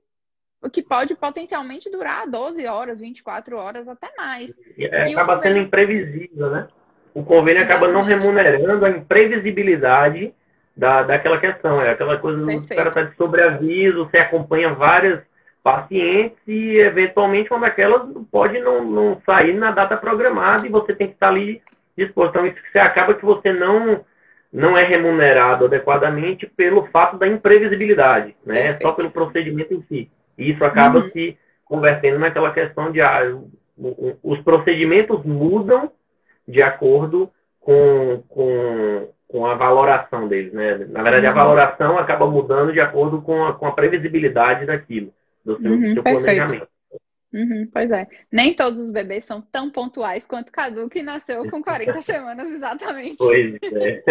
[0.72, 4.52] que pode potencialmente durar 12 horas, 24 horas, até mais.
[4.78, 5.42] É, acaba convênio...
[5.42, 6.68] sendo imprevisível, né?
[7.14, 10.32] O convênio acaba não remunerando a imprevisibilidade
[10.76, 11.80] da, daquela questão.
[11.80, 15.20] É aquela coisa do cara tá de sobreaviso, você acompanha várias
[15.62, 21.08] pacientes e eventualmente uma daquelas pode não, não sair na data programada e você tem
[21.08, 21.60] que estar ali
[21.96, 22.30] disposto.
[22.30, 24.04] Então isso que você acaba que você não
[24.52, 28.76] não é remunerado adequadamente pelo fato da imprevisibilidade, né?
[28.80, 30.10] Só pelo procedimento em si.
[30.36, 31.10] E isso acaba uhum.
[31.10, 33.20] se convertendo naquela questão de ah,
[34.22, 35.92] os procedimentos mudam
[36.46, 40.78] de acordo com, com, com a valoração deles, né?
[40.88, 41.36] Na verdade, a uhum.
[41.36, 45.12] valoração acaba mudando de acordo com a, com a previsibilidade daquilo
[45.44, 46.68] do seu, uhum, seu planejamento.
[47.32, 48.08] Uhum, pois é.
[48.30, 53.16] Nem todos os bebês são tão pontuais quanto Cadu, que nasceu com 40 semanas exatamente.
[53.16, 54.02] Pois é.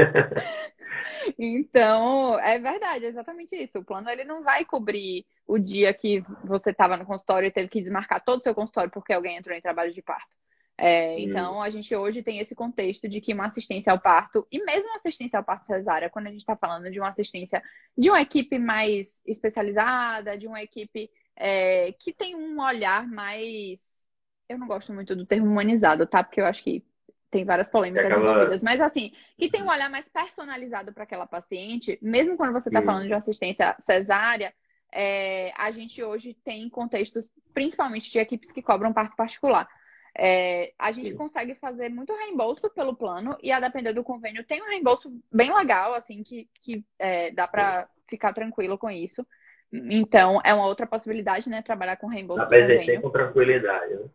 [1.38, 3.80] então, é verdade, é exatamente isso.
[3.80, 7.68] O plano ele não vai cobrir o dia que você estava no consultório e teve
[7.68, 10.39] que desmarcar todo o seu consultório porque alguém entrou em trabalho de parto.
[10.82, 14.64] É, então, a gente hoje tem esse contexto de que uma assistência ao parto, e
[14.64, 17.62] mesmo assistência ao parto cesárea, quando a gente está falando de uma assistência
[17.98, 24.08] de uma equipe mais especializada, de uma equipe é, que tem um olhar mais.
[24.48, 26.24] Eu não gosto muito do termo humanizado, tá?
[26.24, 26.86] Porque eu acho que
[27.30, 28.22] tem várias polêmicas Acaba...
[28.22, 32.70] envolvidas, mas assim, que tem um olhar mais personalizado para aquela paciente, mesmo quando você
[32.70, 34.54] está falando de uma assistência cesárea,
[34.94, 39.68] é, a gente hoje tem contextos, principalmente de equipes que cobram parto particular.
[40.18, 41.16] É, a gente Sim.
[41.16, 45.54] consegue fazer muito reembolso pelo plano e a depender do convênio tem um reembolso bem
[45.54, 49.26] legal, assim, que, que é, dá para ficar tranquilo com isso.
[49.72, 51.62] Então, é uma outra possibilidade, né?
[51.62, 52.42] Trabalhar com reembolso.
[52.42, 54.10] Dá para exercer com tranquilidade, né?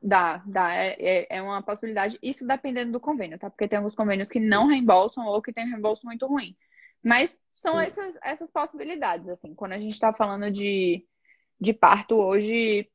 [0.00, 0.74] Dá, dá.
[0.74, 2.18] É, é, é, uma possibilidade.
[2.22, 3.50] Isso dependendo do convênio, tá?
[3.50, 6.54] Porque tem alguns convênios que não reembolsam ou que tem reembolso muito ruim.
[7.02, 9.54] Mas são essas, essas possibilidades, assim.
[9.54, 11.04] Quando a gente está falando de,
[11.60, 12.88] de parto hoje,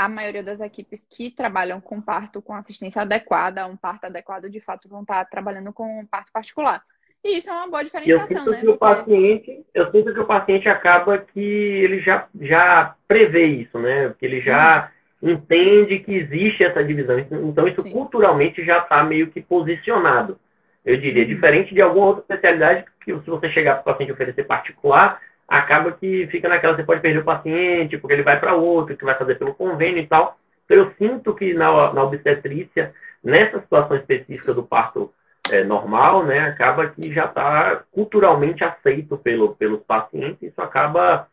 [0.00, 4.58] a maioria das equipes que trabalham com parto com assistência adequada, um parto adequado, de
[4.58, 6.82] fato, vão estar trabalhando com parto particular.
[7.22, 8.60] E isso é uma boa diferenciação, eu sinto né?
[8.60, 8.72] Que Você...
[8.72, 14.14] o paciente, eu sinto que o paciente acaba que ele já, já prevê isso, né?
[14.18, 15.32] Que ele já uhum.
[15.32, 17.18] entende que existe essa divisão.
[17.18, 17.92] Então, isso Sim.
[17.92, 20.40] culturalmente já está meio que posicionado.
[20.82, 21.28] Eu diria, uhum.
[21.28, 25.90] diferente de alguma outra especialidade que se você chegar para o paciente oferecer particular, acaba
[25.90, 29.18] que fica naquela, você pode perder o paciente, porque ele vai para outro, que vai
[29.18, 30.38] fazer pelo convênio e tal.
[30.64, 35.12] Então, eu sinto que na, na obstetrícia, nessa situação específica do parto
[35.50, 41.26] é, normal, né, acaba que já está culturalmente aceito pelo, pelos pacientes, isso acaba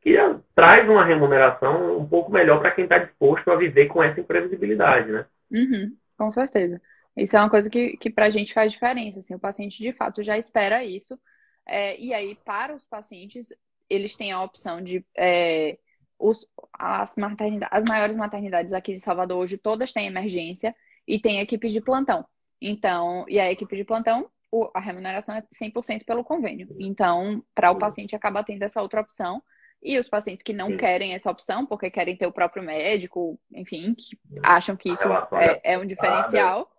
[0.00, 0.14] que
[0.54, 5.10] traz uma remuneração um pouco melhor para quem está disposto a viver com essa imprevisibilidade,
[5.10, 5.24] né?
[5.50, 6.80] Uhum, com certeza.
[7.16, 9.20] Isso é uma coisa que, que para a gente faz diferença.
[9.20, 11.18] Assim, o paciente de fato já espera isso.
[11.66, 13.48] É, e aí, para os pacientes,
[13.94, 15.04] eles têm a opção de.
[15.16, 15.78] É,
[16.18, 20.74] os, as, maternidades, as maiores maternidades aqui de Salvador hoje todas têm emergência
[21.06, 22.24] e tem equipe de plantão.
[22.60, 24.30] Então, e a equipe de plantão,
[24.72, 26.68] a remuneração é 100% pelo convênio.
[26.78, 29.42] Então, para o paciente acaba tendo essa outra opção.
[29.82, 33.94] E os pacientes que não querem essa opção, porque querem ter o próprio médico, enfim,
[33.94, 36.70] que acham que isso é, é um diferencial,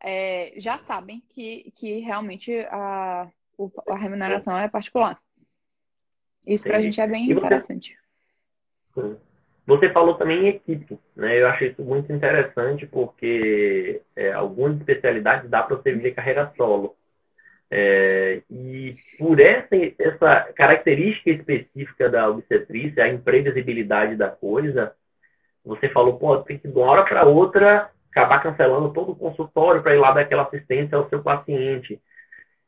[0.00, 3.28] é, já sabem que, que realmente a,
[3.88, 5.20] a remuneração é particular.
[6.46, 7.96] Isso para a gente é bem interessante.
[9.66, 11.40] Você falou também em equipe, né?
[11.40, 16.94] Eu acho isso muito interessante porque é, algumas especialidades dá para você viver carreira solo.
[17.68, 24.94] É, e por essa, essa característica específica da obstetrícia, a imprevisibilidade da coisa,
[25.64, 29.82] você falou, pô, tem que de uma hora para outra acabar cancelando todo o consultório
[29.82, 32.00] para ir lá dar aquela assistência ao seu paciente.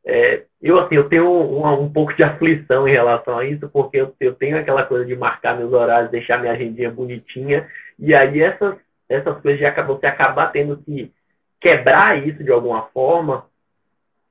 [0.06, 3.98] É, eu, assim, eu tenho um, um, pouco de aflição em relação a isso, porque
[3.98, 8.40] eu, eu, tenho aquela coisa de marcar meus horários, deixar minha agendinha bonitinha, e aí
[8.40, 8.76] essas,
[9.08, 11.12] essas coisas de você acabar tendo que
[11.61, 13.46] quebrar isso de alguma forma,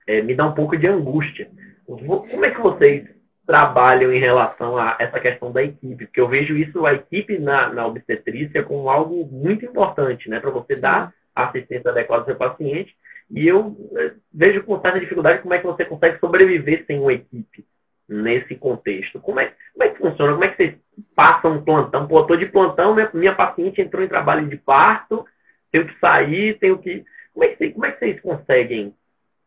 [0.07, 1.49] é, me dá um pouco de angústia.
[1.85, 3.07] Como é que vocês
[3.45, 6.05] trabalham em relação a essa questão da equipe?
[6.05, 10.39] Porque eu vejo isso, a equipe na, na obstetrícia, como algo muito importante, né?
[10.39, 12.95] Para você dar assistência adequada ao seu paciente,
[13.29, 17.13] e eu eh, vejo com certa dificuldade como é que você consegue sobreviver sem uma
[17.13, 17.65] equipe
[18.07, 19.19] nesse contexto.
[19.19, 20.31] Como é, como é que funciona?
[20.33, 20.75] Como é que vocês
[21.15, 22.07] passam um plantão?
[22.07, 25.25] Pô, estou de plantão, minha, minha paciente entrou em trabalho de parto,
[25.71, 27.05] tenho que sair, tenho que.
[27.33, 28.95] Como é que, como é que vocês conseguem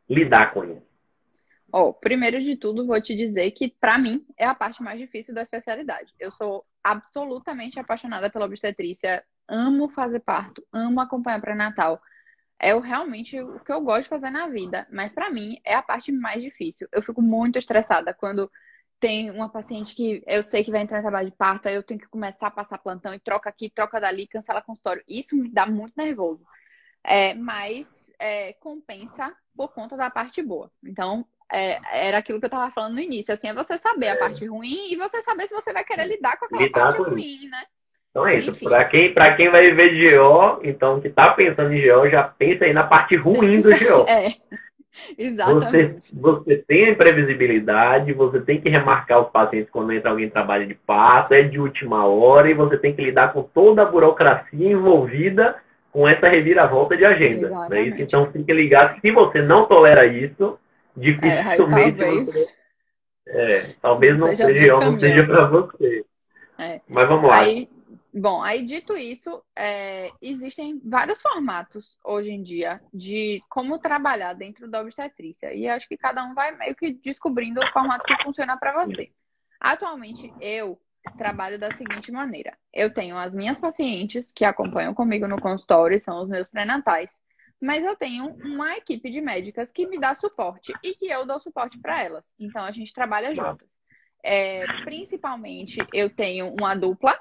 [0.09, 0.91] lidar com isso?
[1.73, 5.33] Oh, primeiro de tudo, vou te dizer que, para mim, é a parte mais difícil
[5.33, 6.13] da especialidade.
[6.19, 12.01] Eu sou absolutamente apaixonada pela obstetrícia, amo fazer parto, amo acompanhar pré-natal.
[12.61, 14.87] É o, realmente o que eu gosto de fazer na vida.
[14.93, 16.87] Mas para mim é a parte mais difícil.
[16.93, 18.51] Eu fico muito estressada quando
[19.01, 21.83] tem uma paciente que eu sei que vai entrar em trabalho de parto, aí eu
[21.83, 25.03] tenho que começar a passar plantão e troca aqui, troca dali, cancela consultório.
[25.09, 26.45] Isso me dá muito nervoso.
[27.03, 30.71] É, mas é, compensa por conta da parte boa.
[30.85, 33.33] Então, é, era aquilo que eu estava falando no início.
[33.33, 34.17] Assim, é você saber a é.
[34.17, 37.49] parte ruim e você saber se você vai querer lidar com aquela lidar parte ruim,
[37.49, 37.65] né?
[38.11, 38.53] Então é isso.
[38.65, 42.65] Para quem, quem vai viver de GO, então que está pensando em GO, já pensa
[42.65, 44.05] aí na parte ruim do GO.
[44.11, 44.35] é.
[45.17, 46.13] Exatamente.
[46.15, 50.31] Você, você tem a imprevisibilidade, você tem que remarcar os pacientes quando entra alguém em
[50.31, 53.87] trabalho de parto, é de última hora e você tem que lidar com toda a
[53.87, 55.57] burocracia envolvida
[55.93, 57.69] com essa reviravolta de agenda.
[57.69, 57.95] Né?
[57.99, 60.59] Então fique ligado, se você não tolera isso,
[60.97, 62.49] dificilmente é, talvez, você,
[63.29, 66.05] é, talvez não seja, não seja para você.
[66.59, 66.81] É.
[66.89, 67.41] Mas vamos lá.
[67.41, 67.69] Aí,
[68.13, 74.69] Bom, aí dito isso, é, existem vários formatos hoje em dia de como trabalhar dentro
[74.69, 75.55] da obstetrícia.
[75.55, 79.13] E acho que cada um vai meio que descobrindo o formato que funciona para você.
[79.61, 80.81] Atualmente, eu
[81.17, 86.23] trabalho da seguinte maneira: eu tenho as minhas pacientes que acompanham comigo no consultório, são
[86.23, 87.09] os meus pré-natais,
[87.61, 91.41] mas eu tenho uma equipe de médicas que me dá suporte e que eu dou
[91.41, 92.25] suporte para elas.
[92.39, 93.69] Então a gente trabalha juntas.
[94.23, 97.19] É, principalmente, eu tenho uma dupla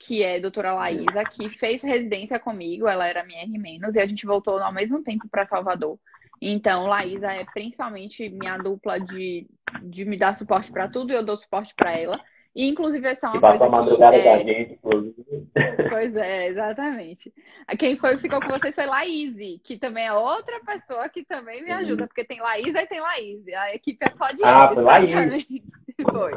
[0.00, 4.06] que é a doutora Laísa, que fez residência comigo, ela era minha R- e a
[4.06, 5.98] gente voltou ao mesmo tempo para Salvador.
[6.40, 9.46] Então, Laísa é principalmente minha dupla de,
[9.82, 12.18] de me dar suporte para tudo e eu dou suporte para ela.
[12.54, 14.26] E, inclusive, essa é uma coisa a madrugada que...
[14.26, 14.36] É...
[14.36, 15.24] Da gente, inclusive.
[15.88, 17.32] Pois é, exatamente.
[17.78, 21.72] Quem foi ficou com vocês foi Laís, que também é outra pessoa que também me
[21.72, 23.46] ajuda, porque tem Laís e tem Laís.
[23.48, 25.62] A equipe é só de ah, eles, Laís.
[26.10, 26.32] Foi.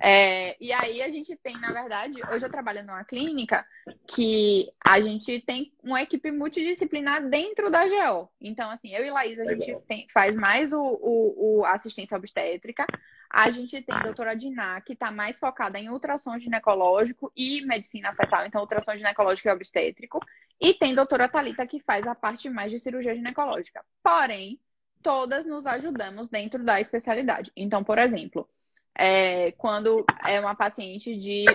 [0.00, 3.64] É, e aí a gente tem, na verdade, hoje eu trabalho numa clínica
[4.06, 8.28] que a gente tem uma equipe multidisciplinar dentro da GO.
[8.40, 12.86] Então, assim, eu e Laís, a gente tem, faz mais o, o, o assistência obstétrica,
[13.32, 18.14] a gente tem a doutora Diná, que está mais focada em ultrassom ginecológico e medicina
[18.14, 20.20] fetal, então ultrassom ginecológico e obstétrico.
[20.60, 23.82] E tem a doutora Talita que faz a parte mais de cirurgia ginecológica.
[24.02, 24.60] Porém,
[25.02, 27.50] todas nos ajudamos dentro da especialidade.
[27.56, 28.46] Então, por exemplo,
[28.94, 31.46] é, quando é uma paciente de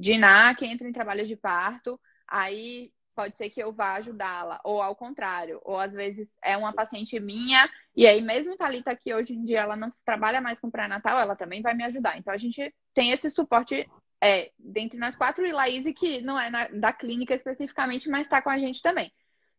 [0.00, 4.80] Diná que entra em trabalho de parto, aí pode ser que eu vá ajudá-la, ou
[4.80, 9.34] ao contrário, ou às vezes é uma paciente minha, e aí mesmo Thalita que hoje
[9.34, 12.18] em dia ela não trabalha mais com pré-natal, ela também vai me ajudar.
[12.18, 13.88] Então a gente tem esse suporte
[14.22, 18.42] é, dentre nós quatro, e Laís, que não é na, da clínica especificamente, mas está
[18.42, 19.12] com a gente também.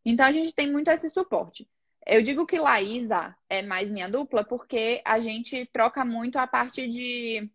[0.05, 1.67] Então a gente tem muito esse suporte.
[2.05, 6.87] Eu digo que Laísa é mais minha dupla porque a gente troca muito a parte
[6.87, 7.49] de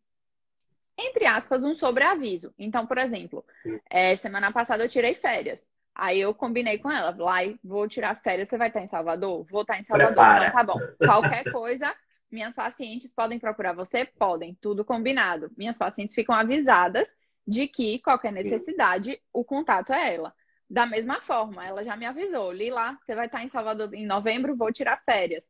[0.98, 2.54] entre aspas, um sobreaviso.
[2.58, 3.44] Então, por exemplo,
[3.90, 5.70] é, semana passada eu tirei férias.
[5.98, 9.46] Aí eu combinei com ela, lá vou tirar férias, você vai estar em Salvador?
[9.50, 10.78] Vou estar em Salvador, então tá bom.
[10.98, 11.94] Qualquer coisa,
[12.30, 14.04] minhas pacientes podem procurar você?
[14.04, 15.50] Podem, tudo combinado.
[15.56, 17.08] Minhas pacientes ficam avisadas
[17.46, 20.34] de que qualquer necessidade, o contato é ela.
[20.68, 24.56] Da mesma forma, ela já me avisou, Lila, você vai estar em Salvador em novembro,
[24.56, 25.44] vou tirar férias.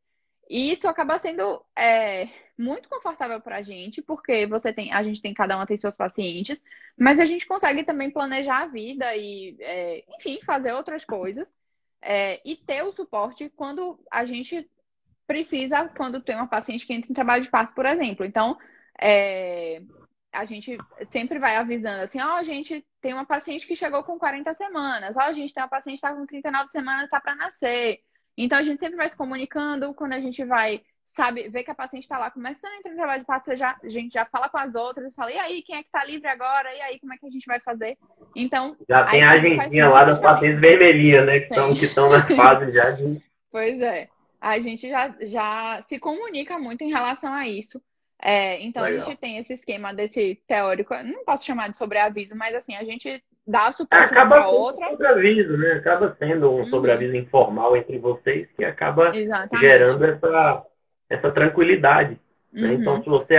[0.49, 2.29] E isso acaba sendo é,
[2.59, 5.95] muito confortável para a gente, porque você tem, a gente tem cada uma tem seus
[5.95, 6.63] pacientes,
[6.99, 11.53] mas a gente consegue também planejar a vida e, é, enfim, fazer outras coisas
[12.01, 14.69] é, e ter o suporte quando a gente
[15.27, 18.25] precisa, quando tem uma paciente que entra em trabalho de parto, por exemplo.
[18.25, 18.57] Então,
[19.01, 19.83] é,
[20.33, 20.79] a gente
[21.11, 24.55] sempre vai avisando assim, ó, oh, a gente tem uma paciente que chegou com 40
[24.55, 27.35] semanas, ó, oh, a gente tem uma paciente que está com 39 semanas, está para
[27.35, 28.01] nascer.
[28.37, 30.83] Então a gente sempre vai se comunicando, quando a gente vai,
[31.17, 33.75] sabe, ver que a paciente está lá começando a entrar no trabalho de parto, já,
[33.83, 36.29] a gente já fala com as outras, fala, e aí, quem é que está livre
[36.29, 36.73] agora?
[36.75, 37.97] E aí, como é que a gente vai fazer?
[38.35, 38.77] Então.
[38.87, 41.41] Já tem a agendinha lá das pacientes vermelhinhas, né?
[41.41, 43.21] Que estão, na fase já de.
[43.51, 44.09] Pois é.
[44.39, 47.81] A gente já, já se comunica muito em relação a isso.
[48.23, 49.01] É, então Legal.
[49.01, 52.83] a gente tem esse esquema desse teórico, não posso chamar de sobreaviso, mas assim, a
[52.83, 54.87] gente dá suporte acaba para outra.
[54.87, 55.73] Um sobreaviso, né?
[55.73, 56.65] Acaba sendo um uhum.
[56.65, 59.61] sobreaviso informal entre vocês que acaba Exatamente.
[59.61, 60.67] gerando essa,
[61.09, 62.19] essa tranquilidade.
[62.53, 62.69] Né?
[62.69, 62.75] Uhum.
[62.75, 63.37] Então, se você,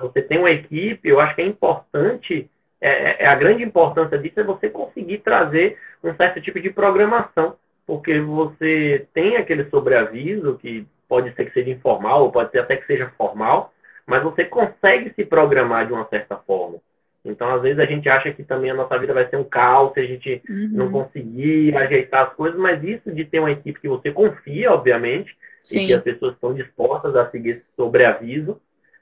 [0.00, 2.50] você tem uma equipe, eu acho que é importante,
[2.80, 7.56] é, é, a grande importância disso é você conseguir trazer um certo tipo de programação,
[7.86, 12.76] porque você tem aquele sobreaviso que pode ser que seja informal, ou pode ser até
[12.76, 13.72] que seja formal,
[14.06, 16.78] mas você consegue se programar de uma certa forma.
[17.24, 19.92] Então, às vezes, a gente acha que também a nossa vida vai ser um caos
[19.92, 20.68] se a gente uhum.
[20.72, 25.36] não conseguir ajeitar as coisas, mas isso de ter uma equipe que você confia, obviamente,
[25.62, 25.84] Sim.
[25.84, 28.60] e que as pessoas estão dispostas a seguir esse sobreaviso,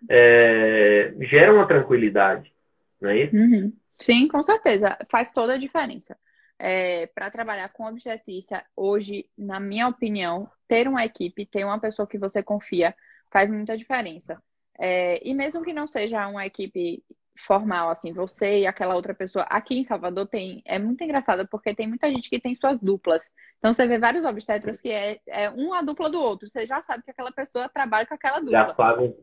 [0.08, 2.52] é, gera uma tranquilidade,
[3.00, 3.36] não é isso?
[3.36, 3.72] Uhum.
[3.98, 4.96] Sim, com certeza.
[5.10, 6.16] Faz toda a diferença.
[6.58, 12.06] é, para trabalhar com obstetrícia, hoje, na minha opinião, ter uma equipe, ter uma pessoa
[12.06, 12.94] que você confia,
[13.30, 14.42] faz muita diferença.
[14.78, 17.02] É, e mesmo que não seja uma equipe
[17.46, 19.44] formal, assim, você e aquela outra pessoa.
[19.44, 23.28] Aqui em Salvador tem, é muito engraçado porque tem muita gente que tem suas duplas.
[23.58, 26.48] Então você vê vários obstetras que é, é um a dupla do outro.
[26.48, 28.68] Você já sabe que aquela pessoa trabalha com aquela dupla.
[28.68, 29.16] Já sabe.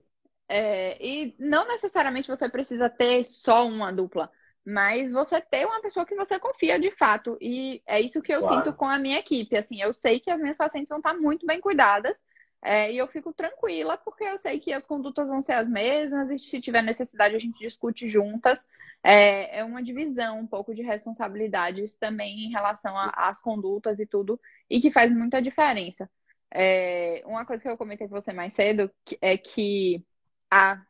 [0.48, 4.30] É, e não necessariamente você precisa ter só uma dupla
[4.66, 7.38] mas você ter uma pessoa que você confia de fato.
[7.40, 8.56] E é isso que eu claro.
[8.56, 9.56] sinto com a minha equipe.
[9.56, 12.18] Assim, eu sei que as minhas pacientes vão estar muito bem cuidadas.
[12.62, 16.30] É, e eu fico tranquila, porque eu sei que as condutas vão ser as mesmas,
[16.32, 18.66] e se tiver necessidade, a gente discute juntas.
[19.04, 24.40] É, é uma divisão, um pouco de responsabilidades também em relação às condutas e tudo,
[24.70, 26.10] e que faz muita diferença.
[26.52, 28.92] É, uma coisa que eu comentei com você mais cedo
[29.22, 30.04] é que
[30.50, 30.82] a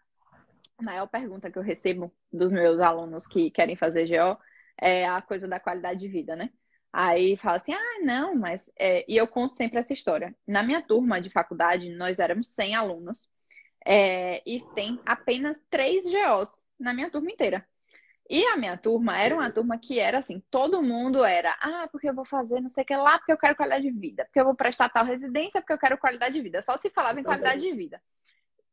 [0.82, 4.38] maior pergunta que eu recebo dos meus alunos que querem fazer GO
[4.80, 6.52] é a coisa da qualidade de vida, né?
[6.98, 8.72] Aí fala assim, ah, não, mas.
[8.80, 9.04] É...
[9.06, 10.34] E eu conto sempre essa história.
[10.48, 13.30] Na minha turma de faculdade, nós éramos 100 alunos
[13.86, 14.42] é...
[14.50, 17.68] e tem apenas três GOs na minha turma inteira.
[18.30, 22.10] E a minha turma era uma turma que era assim, todo mundo era, ah, porque
[22.10, 24.40] eu vou fazer não sei o que lá, porque eu quero qualidade de vida, porque
[24.40, 26.62] eu vou prestar tal residência, porque eu quero qualidade de vida.
[26.62, 28.02] Só se falava em qualidade de vida.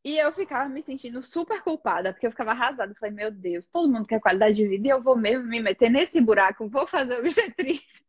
[0.04, 2.94] E eu ficava me sentindo super culpada, porque eu ficava arrasada.
[2.94, 5.90] Falei, meu Deus, todo mundo quer qualidade de vida e eu vou mesmo me meter
[5.90, 8.02] nesse buraco, vou fazer obstetrícia.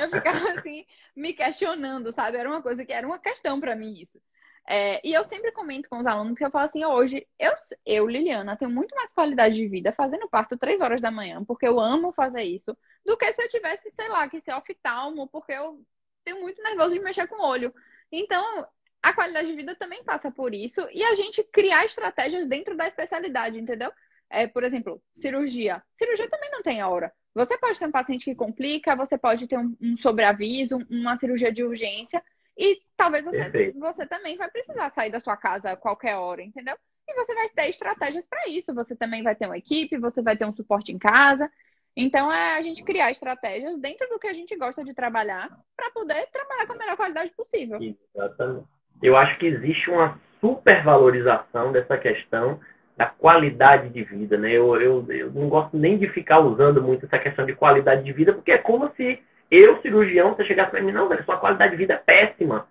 [0.00, 0.84] Eu ficava assim,
[1.14, 2.38] me questionando, sabe?
[2.38, 4.20] Era uma coisa que era uma questão para mim isso.
[4.68, 7.52] É, e eu sempre comento com os alunos que eu falo assim, hoje, eu,
[7.84, 11.66] eu, Liliana, tenho muito mais qualidade de vida fazendo parto três horas da manhã, porque
[11.66, 15.52] eu amo fazer isso, do que se eu tivesse, sei lá, que ser oftalmo, porque
[15.52, 15.84] eu
[16.24, 17.74] tenho muito nervoso de mexer com o olho.
[18.12, 18.66] Então,
[19.02, 22.86] a qualidade de vida também passa por isso e a gente criar estratégias dentro da
[22.86, 23.92] especialidade, entendeu?
[24.28, 25.82] É, por exemplo, cirurgia.
[25.98, 27.12] Cirurgia também não tem hora.
[27.34, 31.52] Você pode ter um paciente que complica, você pode ter um, um sobreaviso, uma cirurgia
[31.52, 32.22] de urgência,
[32.56, 36.76] e talvez você, você também vai precisar sair da sua casa a qualquer hora, entendeu?
[37.08, 38.74] E você vai ter estratégias para isso.
[38.74, 41.50] Você também vai ter uma equipe, você vai ter um suporte em casa.
[41.96, 45.90] Então, é a gente criar estratégias dentro do que a gente gosta de trabalhar para
[45.90, 47.78] poder trabalhar com a melhor qualidade possível.
[48.14, 48.68] Exatamente
[49.02, 52.60] eu acho que existe uma supervalorização dessa questão
[53.00, 54.52] da qualidade de vida, né?
[54.52, 58.12] Eu, eu, eu não gosto nem de ficar usando muito essa questão de qualidade de
[58.12, 59.18] vida, porque é como se
[59.50, 62.66] eu, cirurgião, você chegasse para mim, não, velho, sua qualidade de vida é péssima.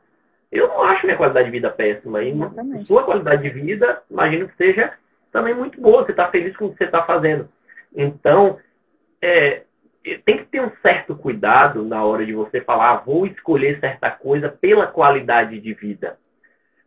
[0.51, 2.21] Eu não acho minha qualidade de vida péssima.
[2.21, 2.85] E Exatamente.
[2.85, 4.93] sua qualidade de vida, imagino que seja
[5.31, 6.05] também muito boa.
[6.05, 7.49] Você está feliz com o que você está fazendo.
[7.95, 8.59] Então,
[9.23, 9.63] é,
[10.23, 14.11] tem que ter um certo cuidado na hora de você falar, ah, vou escolher certa
[14.11, 16.19] coisa pela qualidade de vida.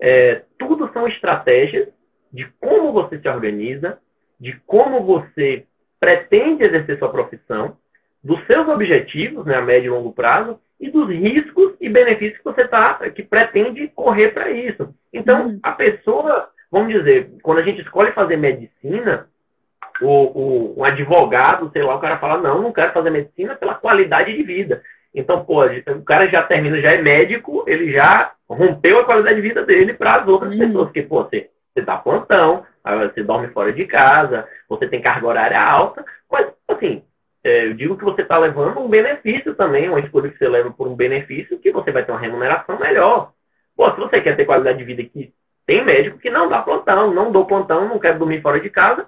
[0.00, 1.88] É, tudo são estratégias
[2.32, 3.98] de como você se organiza,
[4.40, 5.64] de como você
[6.00, 7.76] pretende exercer sua profissão,
[8.22, 12.44] dos seus objetivos, né, a médio e longo prazo, e dos riscos e benefícios que
[12.44, 14.92] você tá, que pretende correr para isso.
[15.12, 15.60] Então, uhum.
[15.62, 19.28] a pessoa, vamos dizer, quando a gente escolhe fazer medicina,
[20.00, 23.74] o, o, um advogado, sei lá, o cara fala, não, não quero fazer medicina pela
[23.74, 24.82] qualidade de vida.
[25.14, 29.42] Então, pô, o cara já termina, já é médico, ele já rompeu a qualidade de
[29.42, 30.58] vida dele para as outras uhum.
[30.58, 30.84] pessoas.
[30.86, 32.64] Porque, pô, você, você dá plantão,
[33.10, 37.02] você dorme fora de casa, você tem carga horária alta, mas, assim,
[37.44, 40.70] é, eu digo que você está levando um benefício também, uma escolha que você leva
[40.70, 43.32] por um benefício, que você vai ter uma remuneração melhor.
[43.76, 45.32] Pô, se você quer ter qualidade de vida que
[45.66, 49.06] tem médico que não dá plantão, não dou plantão, não quero dormir fora de casa,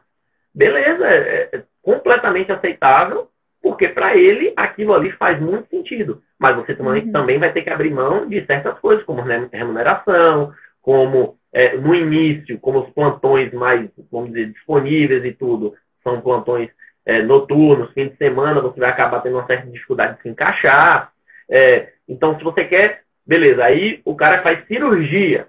[0.55, 3.29] beleza, é, é completamente aceitável,
[3.63, 6.23] porque para ele aquilo ali faz muito sentido.
[6.39, 7.13] Mas você também, uhum.
[7.13, 10.53] também vai ter que abrir mão de certas coisas, como remuneração,
[10.83, 16.69] como é, no início, como os plantões mais, vamos dizer, disponíveis e tudo, são plantões
[17.07, 21.13] é, noturnos, fim de semana, você vai acabar tendo uma certa dificuldade de se encaixar.
[21.49, 25.47] É, então, se você quer, beleza, aí o cara faz cirurgia,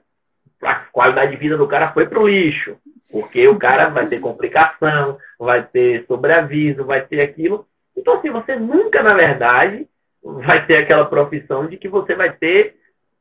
[0.61, 2.77] a qualidade de vida do cara foi pro lixo.
[3.11, 7.65] Porque o cara vai ter complicação, vai ter sobreaviso, vai ter aquilo.
[7.95, 9.87] Então, assim, você nunca, na verdade,
[10.23, 12.75] vai ter aquela profissão de que você vai ter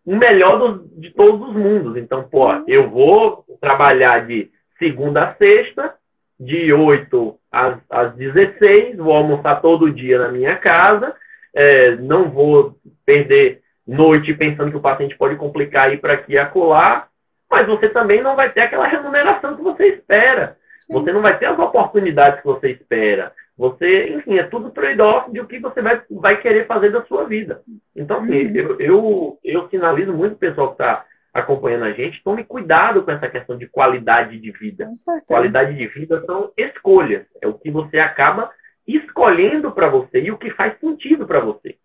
[0.04, 1.96] o melhor dos, de todos os mundos.
[1.96, 5.94] Então, pô, eu vou trabalhar de segunda a sexta,
[6.38, 11.14] de 8 às, às 16, vou almoçar todo dia na minha casa,
[11.54, 12.76] é, não vou
[13.06, 17.06] perder noite pensando que o paciente pode complicar ir para aqui e acolá,
[17.50, 20.56] mas você também não vai ter aquela remuneração que você espera.
[20.88, 23.32] Você não vai ter as oportunidades que você espera.
[23.56, 27.24] Você, enfim, é tudo trade-off de o que você vai, vai querer fazer da sua
[27.24, 27.62] vida.
[27.94, 28.56] Então, assim, uhum.
[28.56, 33.10] eu, eu, eu sinalizo muito o pessoal que está acompanhando a gente, tome cuidado com
[33.10, 34.88] essa questão de qualidade de vida.
[35.26, 37.26] Qualidade de vida são escolhas.
[37.42, 38.50] É o que você acaba
[38.86, 41.76] escolhendo para você e o que faz sentido para você.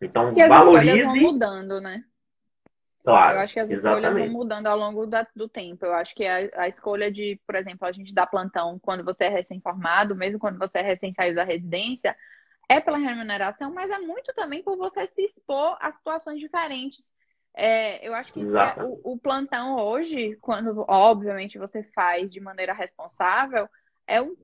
[0.00, 0.96] Então, e as valorize.
[0.96, 2.02] escolhas vão mudando, né?
[3.04, 4.04] Claro, eu acho que as exatamente.
[4.04, 5.86] escolhas vão mudando ao longo da, do tempo.
[5.86, 9.24] Eu acho que a, a, escolha de, por exemplo, a gente dar plantão quando você
[9.24, 12.16] é recém-formado, mesmo quando você é recém-saído da residência,
[12.68, 17.12] é pela remuneração, mas é muito também por você se expor a situações diferentes.
[17.54, 22.72] É, eu acho que é, o, o, plantão hoje, quando obviamente você faz de maneira
[22.72, 23.68] responsável,
[24.08, 24.34] é, um,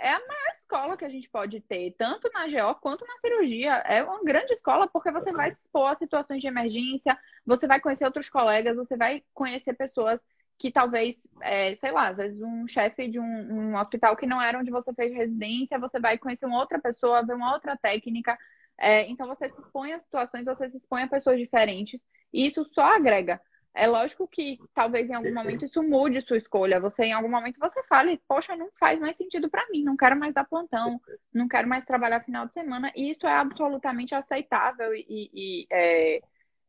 [0.00, 3.74] é a maior escola que a gente pode ter, tanto na GO quanto na cirurgia.
[3.86, 8.04] É uma grande escola porque você vai expor a situações de emergência, você vai conhecer
[8.04, 10.20] outros colegas, você vai conhecer pessoas
[10.58, 14.42] que talvez, é, sei lá, às vezes um chefe de um, um, hospital que não
[14.42, 18.36] era onde você fez residência, você vai conhecer uma outra pessoa, ver uma outra técnica.
[18.76, 22.02] É, então você se expõe a situações, você se expõe a pessoas diferentes,
[22.32, 23.40] e isso só agrega.
[23.76, 26.78] É lógico que talvez em algum momento isso mude sua escolha.
[26.78, 30.16] Você, em algum momento, você fale, poxa, não faz mais sentido para mim, não quero
[30.16, 31.00] mais dar plantão,
[31.32, 32.92] não quero mais trabalhar final de semana.
[32.94, 36.20] E isso é absolutamente aceitável e, e, é,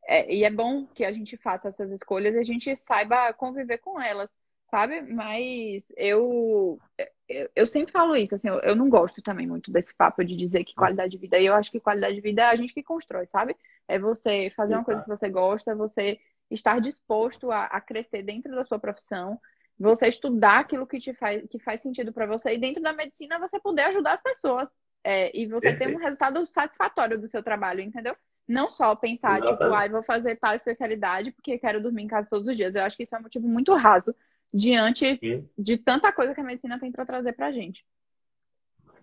[0.08, 3.78] é, e é bom que a gente faça essas escolhas e a gente saiba conviver
[3.78, 4.28] com elas,
[4.68, 5.00] sabe?
[5.02, 6.80] Mas eu,
[7.28, 10.34] eu, eu sempre falo isso, assim, eu, eu não gosto também muito desse papo de
[10.36, 11.38] dizer que qualidade de vida.
[11.38, 13.56] E eu acho que qualidade de vida é a gente que constrói, sabe?
[13.86, 16.18] É você fazer uma coisa que você gosta, você
[16.50, 19.40] estar disposto a, a crescer dentro da sua profissão,
[19.78, 23.38] você estudar aquilo que te faz, que faz sentido para você e dentro da medicina
[23.38, 24.68] você poder ajudar as pessoas
[25.04, 25.90] é, e você Perfeito.
[25.90, 28.16] ter um resultado satisfatório do seu trabalho, entendeu?
[28.48, 29.62] Não só pensar, Exatamente.
[29.62, 32.74] tipo, ah, vou fazer tal especialidade porque quero dormir em casa todos os dias.
[32.74, 34.14] Eu acho que isso é um motivo muito raso
[34.52, 35.48] diante Sim.
[35.58, 37.84] de tanta coisa que a medicina tem para trazer para gente.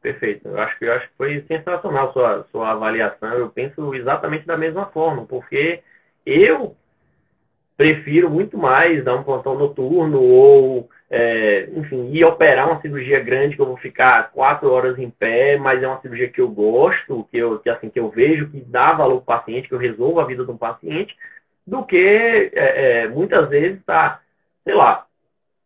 [0.01, 0.47] Perfeito.
[0.47, 3.33] Eu acho que eu acho que foi sensacional sua sua avaliação.
[3.33, 5.81] Eu penso exatamente da mesma forma, porque
[6.25, 6.75] eu
[7.83, 13.57] prefiro muito mais dar um plantão noturno ou, é, enfim, ir operar uma cirurgia grande
[13.57, 17.27] que eu vou ficar quatro horas em pé, mas é uma cirurgia que eu gosto,
[17.29, 19.79] que eu, que, assim, que eu vejo que dá valor para o paciente, que eu
[19.79, 21.13] resolvo a vida de um paciente,
[21.67, 24.21] do que é, é, muitas vezes tá,
[24.63, 25.05] sei lá,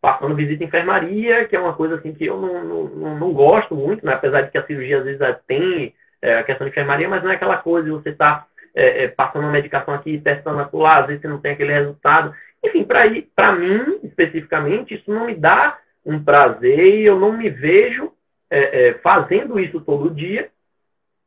[0.01, 3.75] passando visita em enfermaria, que é uma coisa assim que eu não, não, não gosto
[3.75, 4.13] muito, né?
[4.13, 7.29] apesar de que a cirurgia às vezes tem é, a questão de enfermaria, mas não
[7.29, 8.47] é aquela coisa de você estar tá
[8.77, 12.31] é, é, passando uma medicação aqui, testando acolá, às vezes você não tem aquele resultado.
[12.63, 18.11] Enfim, para mim, especificamente, isso não me dá um prazer e eu não me vejo
[18.51, 20.49] é, é, fazendo isso todo dia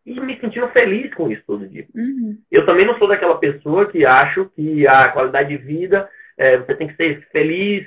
[0.07, 1.87] e me sentindo feliz com isso todo dia.
[1.93, 2.39] Uhum.
[2.51, 6.75] Eu também não sou daquela pessoa que acho que a qualidade de vida, é, você
[6.77, 7.85] tem que ser feliz,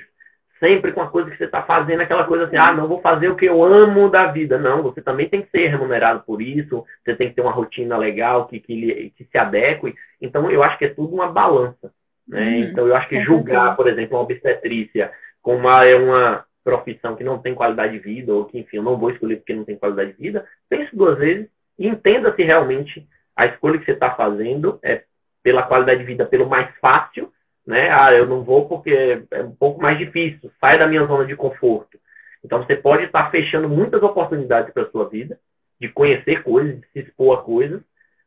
[0.64, 3.28] sempre com a coisa que você está fazendo, aquela coisa assim, ah, não vou fazer
[3.28, 4.56] o que eu amo da vida.
[4.56, 7.98] Não, você também tem que ser remunerado por isso, você tem que ter uma rotina
[7.98, 9.94] legal que, que, que se adeque.
[10.22, 11.92] Então, eu acho que é tudo uma balança.
[12.26, 12.40] Né?
[12.40, 12.58] Uhum.
[12.62, 15.12] Então, eu acho que julgar, por exemplo, uma obstetrícia
[15.42, 18.82] como uma, é uma profissão que não tem qualidade de vida, ou que, enfim, eu
[18.82, 21.46] não vou escolher porque não tem qualidade de vida, pense duas vezes
[21.78, 23.06] e entenda se realmente
[23.36, 25.02] a escolha que você está fazendo é
[25.42, 27.30] pela qualidade de vida, pelo mais fácil,
[27.66, 27.90] né?
[27.90, 31.34] Ah, eu não vou porque é um pouco mais difícil, sai da minha zona de
[31.34, 31.98] conforto.
[32.44, 35.38] Então você pode estar fechando muitas oportunidades para a sua vida,
[35.80, 37.80] de conhecer coisas, de se expor a coisas,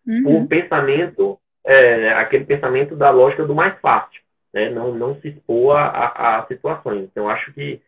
[0.06, 0.24] uhum.
[0.24, 4.22] com o pensamento, é, aquele pensamento da lógica do mais fácil,
[4.54, 4.70] né?
[4.70, 7.04] não, não se expor a, a, a situações.
[7.04, 7.82] Então acho que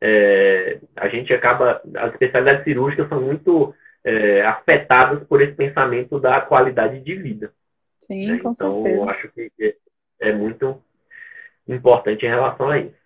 [0.00, 6.40] é, a gente acaba, as especialidades cirúrgicas são muito é, afetadas por esse pensamento da
[6.40, 7.52] qualidade de vida.
[8.00, 8.38] Sim, né?
[8.38, 8.96] com então, certeza.
[8.96, 9.76] Então, acho que
[10.20, 10.82] é muito
[11.68, 13.04] importante em relação a isso.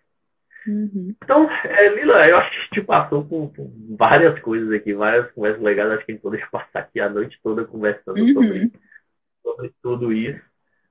[0.67, 1.15] Uhum.
[1.23, 5.31] Então, é, Lila, eu acho que a gente passou por, por, várias coisas aqui, várias
[5.33, 5.91] conversas legais.
[5.91, 8.35] Acho que a gente poderia passar aqui a noite toda conversando uhum.
[8.35, 8.73] sobre,
[9.43, 10.43] sobre tudo isso.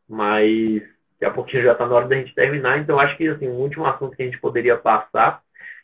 [0.07, 0.81] Mas
[1.19, 2.79] daqui a pouquinho já está na hora da gente terminar.
[2.79, 5.41] Então, acho que assim, um último assunto que a gente poderia passar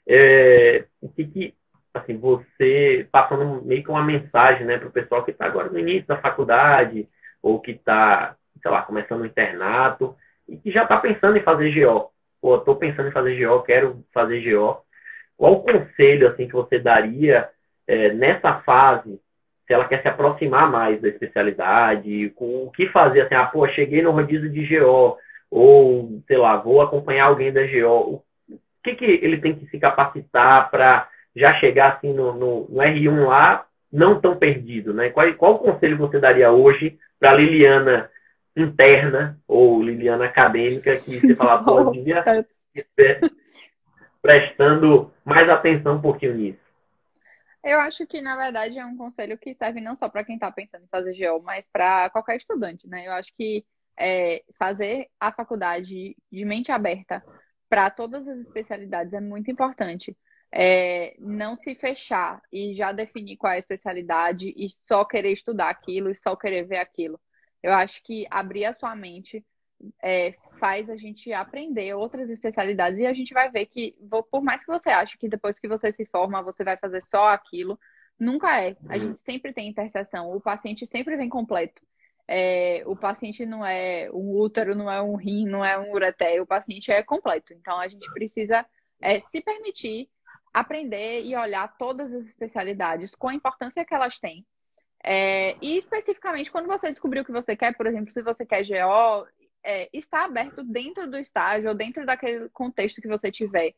[0.07, 1.53] é o que, que
[1.93, 5.79] assim, você passando meio que uma mensagem né, para o pessoal que está agora no
[5.79, 7.07] início da faculdade
[7.41, 10.15] ou que está, sei lá, começando o internato
[10.47, 12.09] e que já está pensando em fazer GO.
[12.41, 14.77] Pô, estou pensando em fazer GO, quero fazer GO.
[15.37, 17.49] Qual o conselho assim que você daria
[17.87, 19.19] é, nessa fase,
[19.65, 23.67] se ela quer se aproximar mais da especialidade, com o que fazer assim, ah, pô,
[23.69, 25.17] cheguei no rodízio de GO,
[25.49, 28.23] ou, sei lá, vou acompanhar alguém da GO.
[28.49, 32.81] O que, que ele tem que se capacitar para já chegar assim no, no, no,
[32.81, 35.09] R1 lá, não tão perdido, né?
[35.09, 38.09] Qual, qual conselho você daria hoje para Liliana
[38.55, 42.23] interna ou Liliana acadêmica que você fala, pô, devia
[44.21, 46.63] prestando mais atenção um pouquinho nisso?
[47.63, 50.51] Eu acho que, na verdade, é um conselho que serve não só para quem está
[50.51, 53.07] pensando em fazer GEO, mas para qualquer estudante, né?
[53.07, 53.65] Eu acho que
[53.97, 57.23] é, fazer a faculdade de mente aberta
[57.69, 60.15] para todas as especialidades é muito importante.
[60.55, 65.69] é, não se fechar e já definir qual é a especialidade e só querer estudar
[65.69, 67.19] aquilo e só querer ver aquilo.
[67.63, 69.43] Eu acho que abrir a sua mente
[70.01, 73.95] é, faz a gente aprender outras especialidades e a gente vai ver que,
[74.29, 77.29] por mais que você ache que depois que você se forma você vai fazer só
[77.29, 77.79] aquilo,
[78.19, 78.75] nunca é.
[78.87, 81.81] A gente sempre tem interseção, o paciente sempre vem completo.
[82.27, 86.41] É, o paciente não é um útero, não é um rim, não é um ureter,
[86.41, 87.53] o paciente é completo.
[87.53, 88.65] Então a gente precisa
[89.01, 90.09] é, se permitir
[90.53, 94.45] aprender e olhar todas as especialidades com a importância que elas têm.
[95.03, 98.63] É, e especificamente quando você descobriu o que você quer, por exemplo, se você quer
[98.63, 99.27] GO,
[99.61, 103.73] é, está aberto dentro do estágio ou dentro daquele contexto que você tiver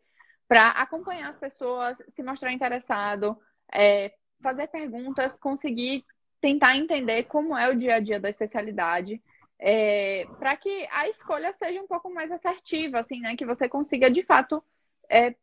[0.47, 3.38] para acompanhar as pessoas, se mostrar interessado,
[3.73, 6.05] é, fazer perguntas, conseguir
[6.39, 9.21] tentar entender como é o dia a dia da especialidade,
[9.57, 13.36] é, para que a escolha seja um pouco mais assertiva, assim, né?
[13.36, 14.63] Que você consiga de fato
[15.09, 15.34] é,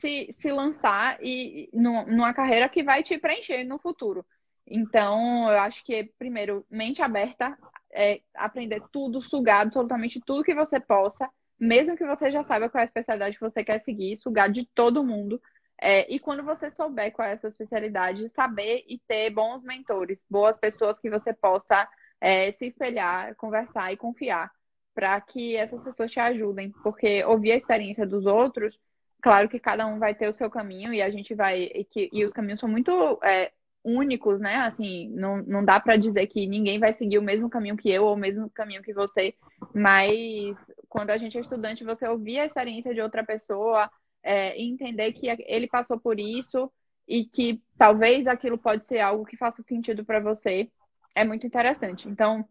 [0.00, 4.26] se, se lançar e numa carreira que vai te preencher no futuro.
[4.74, 7.58] Então, eu acho que, primeiro, mente aberta,
[7.92, 11.28] é, aprender tudo, sugar absolutamente tudo que você possa,
[11.60, 14.66] mesmo que você já saiba qual é a especialidade que você quer seguir, sugar de
[14.74, 15.40] todo mundo.
[15.78, 20.18] É, e quando você souber qual é a sua especialidade, saber e ter bons mentores,
[20.30, 21.86] boas pessoas que você possa
[22.18, 24.50] é, se espelhar, conversar e confiar,
[24.94, 26.70] para que essas pessoas te ajudem.
[26.82, 28.78] Porque ouvir a experiência dos outros
[29.22, 31.70] Claro que cada um vai ter o seu caminho e a gente vai.
[31.72, 32.90] E, que, e os caminhos são muito
[33.22, 33.52] é,
[33.84, 34.56] únicos, né?
[34.56, 38.04] Assim, não, não dá para dizer que ninguém vai seguir o mesmo caminho que eu
[38.04, 39.34] ou o mesmo caminho que você,
[39.74, 40.56] mas
[40.88, 43.90] quando a gente é estudante, você ouvir a experiência de outra pessoa
[44.22, 46.70] é, entender que ele passou por isso
[47.08, 50.70] e que talvez aquilo pode ser algo que faça sentido para você,
[51.14, 52.08] é muito interessante.
[52.08, 52.46] Então,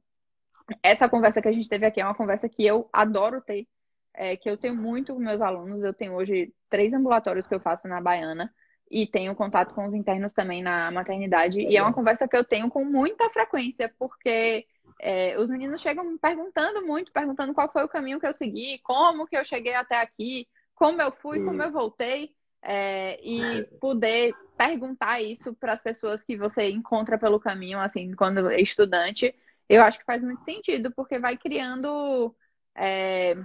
[0.84, 3.68] essa conversa que a gente teve aqui é uma conversa que eu adoro ter
[4.14, 5.84] é, que eu tenho muito com meus alunos.
[5.84, 8.54] Eu tenho hoje três ambulatórios que eu faço na Baiana
[8.92, 11.62] e tenho contato com os internos também na maternidade.
[11.62, 14.68] E é uma conversa que eu tenho com muita frequência, porque
[15.00, 18.80] é, os meninos chegam me perguntando muito, perguntando qual foi o caminho que eu segui,
[18.84, 22.36] como que eu cheguei até aqui, como eu fui, como eu voltei.
[22.64, 28.52] É, e poder perguntar isso para as pessoas que você encontra pelo caminho, assim, quando
[28.52, 29.34] é estudante,
[29.68, 32.36] eu acho que faz muito sentido, porque vai criando
[32.76, 33.36] é,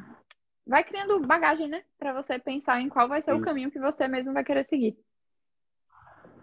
[0.67, 1.83] vai criando bagagem, né?
[1.99, 4.99] Para você pensar em qual vai ser o caminho que você mesmo vai querer seguir.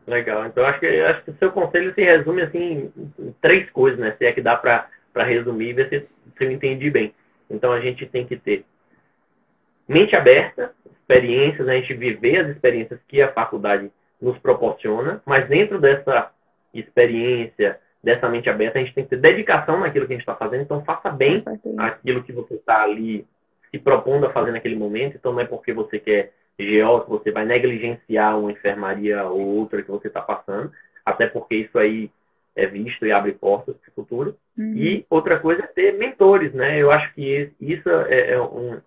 [0.06, 0.46] Legal.
[0.46, 4.16] Então acho que acho que o seu conselho se resume assim em três coisas, né?
[4.18, 6.00] Se é que dá para resumir e ver se,
[6.38, 7.14] se eu entendi bem.
[7.50, 8.66] Então a gente tem que ter
[9.88, 13.92] mente aberta, experiências, a gente viver as experiências que a faculdade
[14.22, 16.32] nos proporciona, mas dentro dessa
[16.74, 20.36] experiência, dessa mente aberta, a gente tem que ter dedicação naquilo que a gente está
[20.36, 21.44] fazendo, então faça bem
[21.78, 23.26] aquilo que você está ali
[23.70, 25.16] se propondo a fazer naquele momento.
[25.16, 29.82] Então, não é porque você quer GO que você vai negligenciar uma enfermaria ou outra
[29.82, 30.72] que você está passando,
[31.06, 32.10] até porque isso aí
[32.56, 34.36] é visto e abre portas para o futuro.
[34.58, 34.74] Uhum.
[34.76, 36.80] E outra coisa é ter mentores, né?
[36.80, 38.80] Eu acho que isso é, é, um,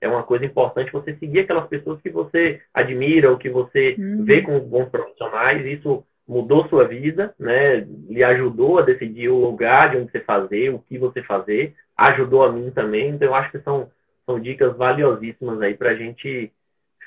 [0.00, 4.24] é uma coisa importante, você seguir aquelas pessoas que você admira ou que você uhum.
[4.24, 5.64] vê como bons profissionais.
[5.66, 7.86] Isso mudou sua vida, né?
[8.08, 11.74] Lhe ajudou a decidir o lugar de onde você fazer, o que você fazer.
[11.96, 13.10] Ajudou a mim também.
[13.10, 13.90] Então, eu acho que são
[14.24, 16.52] são dicas valiosíssimas aí para a gente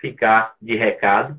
[0.03, 1.37] ficar de recado.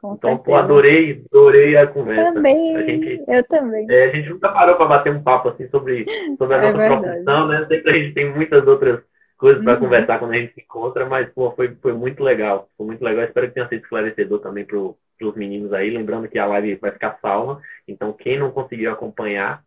[0.00, 2.34] Com então, pô, adorei, adorei a conversa.
[2.34, 3.86] Também, a gente, eu também.
[3.88, 6.04] É, a gente nunca parou para bater um papo assim sobre,
[6.36, 7.02] sobre a é nossa verdade.
[7.02, 7.66] profissão, né?
[7.68, 9.00] Sempre a gente tem muitas outras
[9.38, 9.80] coisas para uhum.
[9.80, 12.68] conversar quando a gente se encontra, mas pô, foi, foi muito legal.
[12.76, 13.24] Foi muito legal.
[13.24, 15.90] Espero que tenha sido esclarecedor também para os meninos aí.
[15.90, 17.60] Lembrando que a live vai ficar salva.
[17.86, 19.62] Então, quem não conseguiu acompanhar,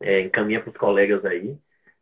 [0.00, 1.56] é, encaminha para os colegas aí.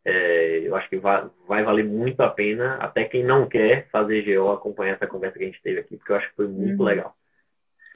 [0.05, 4.23] É, eu acho que vai, vai, valer muito a pena, até quem não quer fazer
[4.23, 6.81] GO, acompanhar essa conversa que a gente teve aqui, porque eu acho que foi muito
[6.81, 6.87] uhum.
[6.87, 7.17] legal.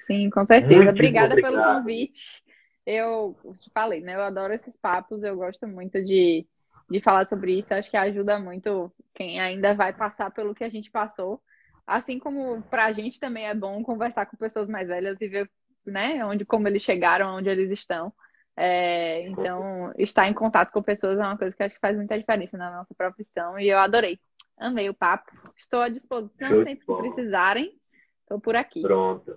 [0.07, 0.77] Sim, com certeza.
[0.77, 2.45] Muito Obrigada pelo convite.
[2.87, 4.15] Eu te falei, né?
[4.15, 6.47] Eu adoro esses papos, eu gosto muito de,
[6.89, 7.75] de falar sobre isso.
[7.75, 11.43] Acho que ajuda muito quem ainda vai passar pelo que a gente passou.
[11.85, 15.51] Assim como pra gente também é bom conversar com pessoas mais velhas e ver,
[15.85, 18.13] né, onde como eles chegaram, onde eles estão.
[18.57, 22.19] É, então, estar em contato com pessoas é uma coisa que acho que faz muita
[22.19, 24.19] diferença na nossa profissão e eu adorei.
[24.57, 25.31] Amei o papo.
[25.57, 27.75] Estou à disposição sempre que precisarem.
[28.23, 28.81] Estou por aqui.
[28.81, 29.37] Pronto.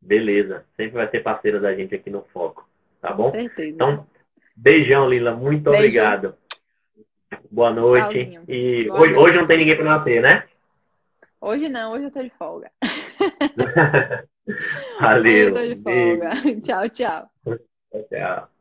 [0.00, 0.64] Beleza.
[0.76, 2.68] Sempre vai ser parceira da gente aqui no Foco.
[3.00, 3.32] Tá bom?
[3.32, 3.70] Com certeza.
[3.70, 4.06] Então,
[4.56, 5.34] beijão, Lila.
[5.34, 5.78] Muito Beijo.
[5.78, 6.36] obrigado.
[7.50, 8.04] Boa noite.
[8.04, 8.44] Tchauzinho.
[8.46, 9.28] E Boa hoje, noite.
[9.28, 10.48] hoje não tem ninguém para nascer, né?
[11.40, 12.70] Hoje não, hoje eu tô de folga.
[15.00, 15.52] Valeu.
[15.52, 16.30] Hoje eu tô de folga.
[16.62, 17.30] tchau, tchau.
[17.44, 18.51] Tchau, tchau.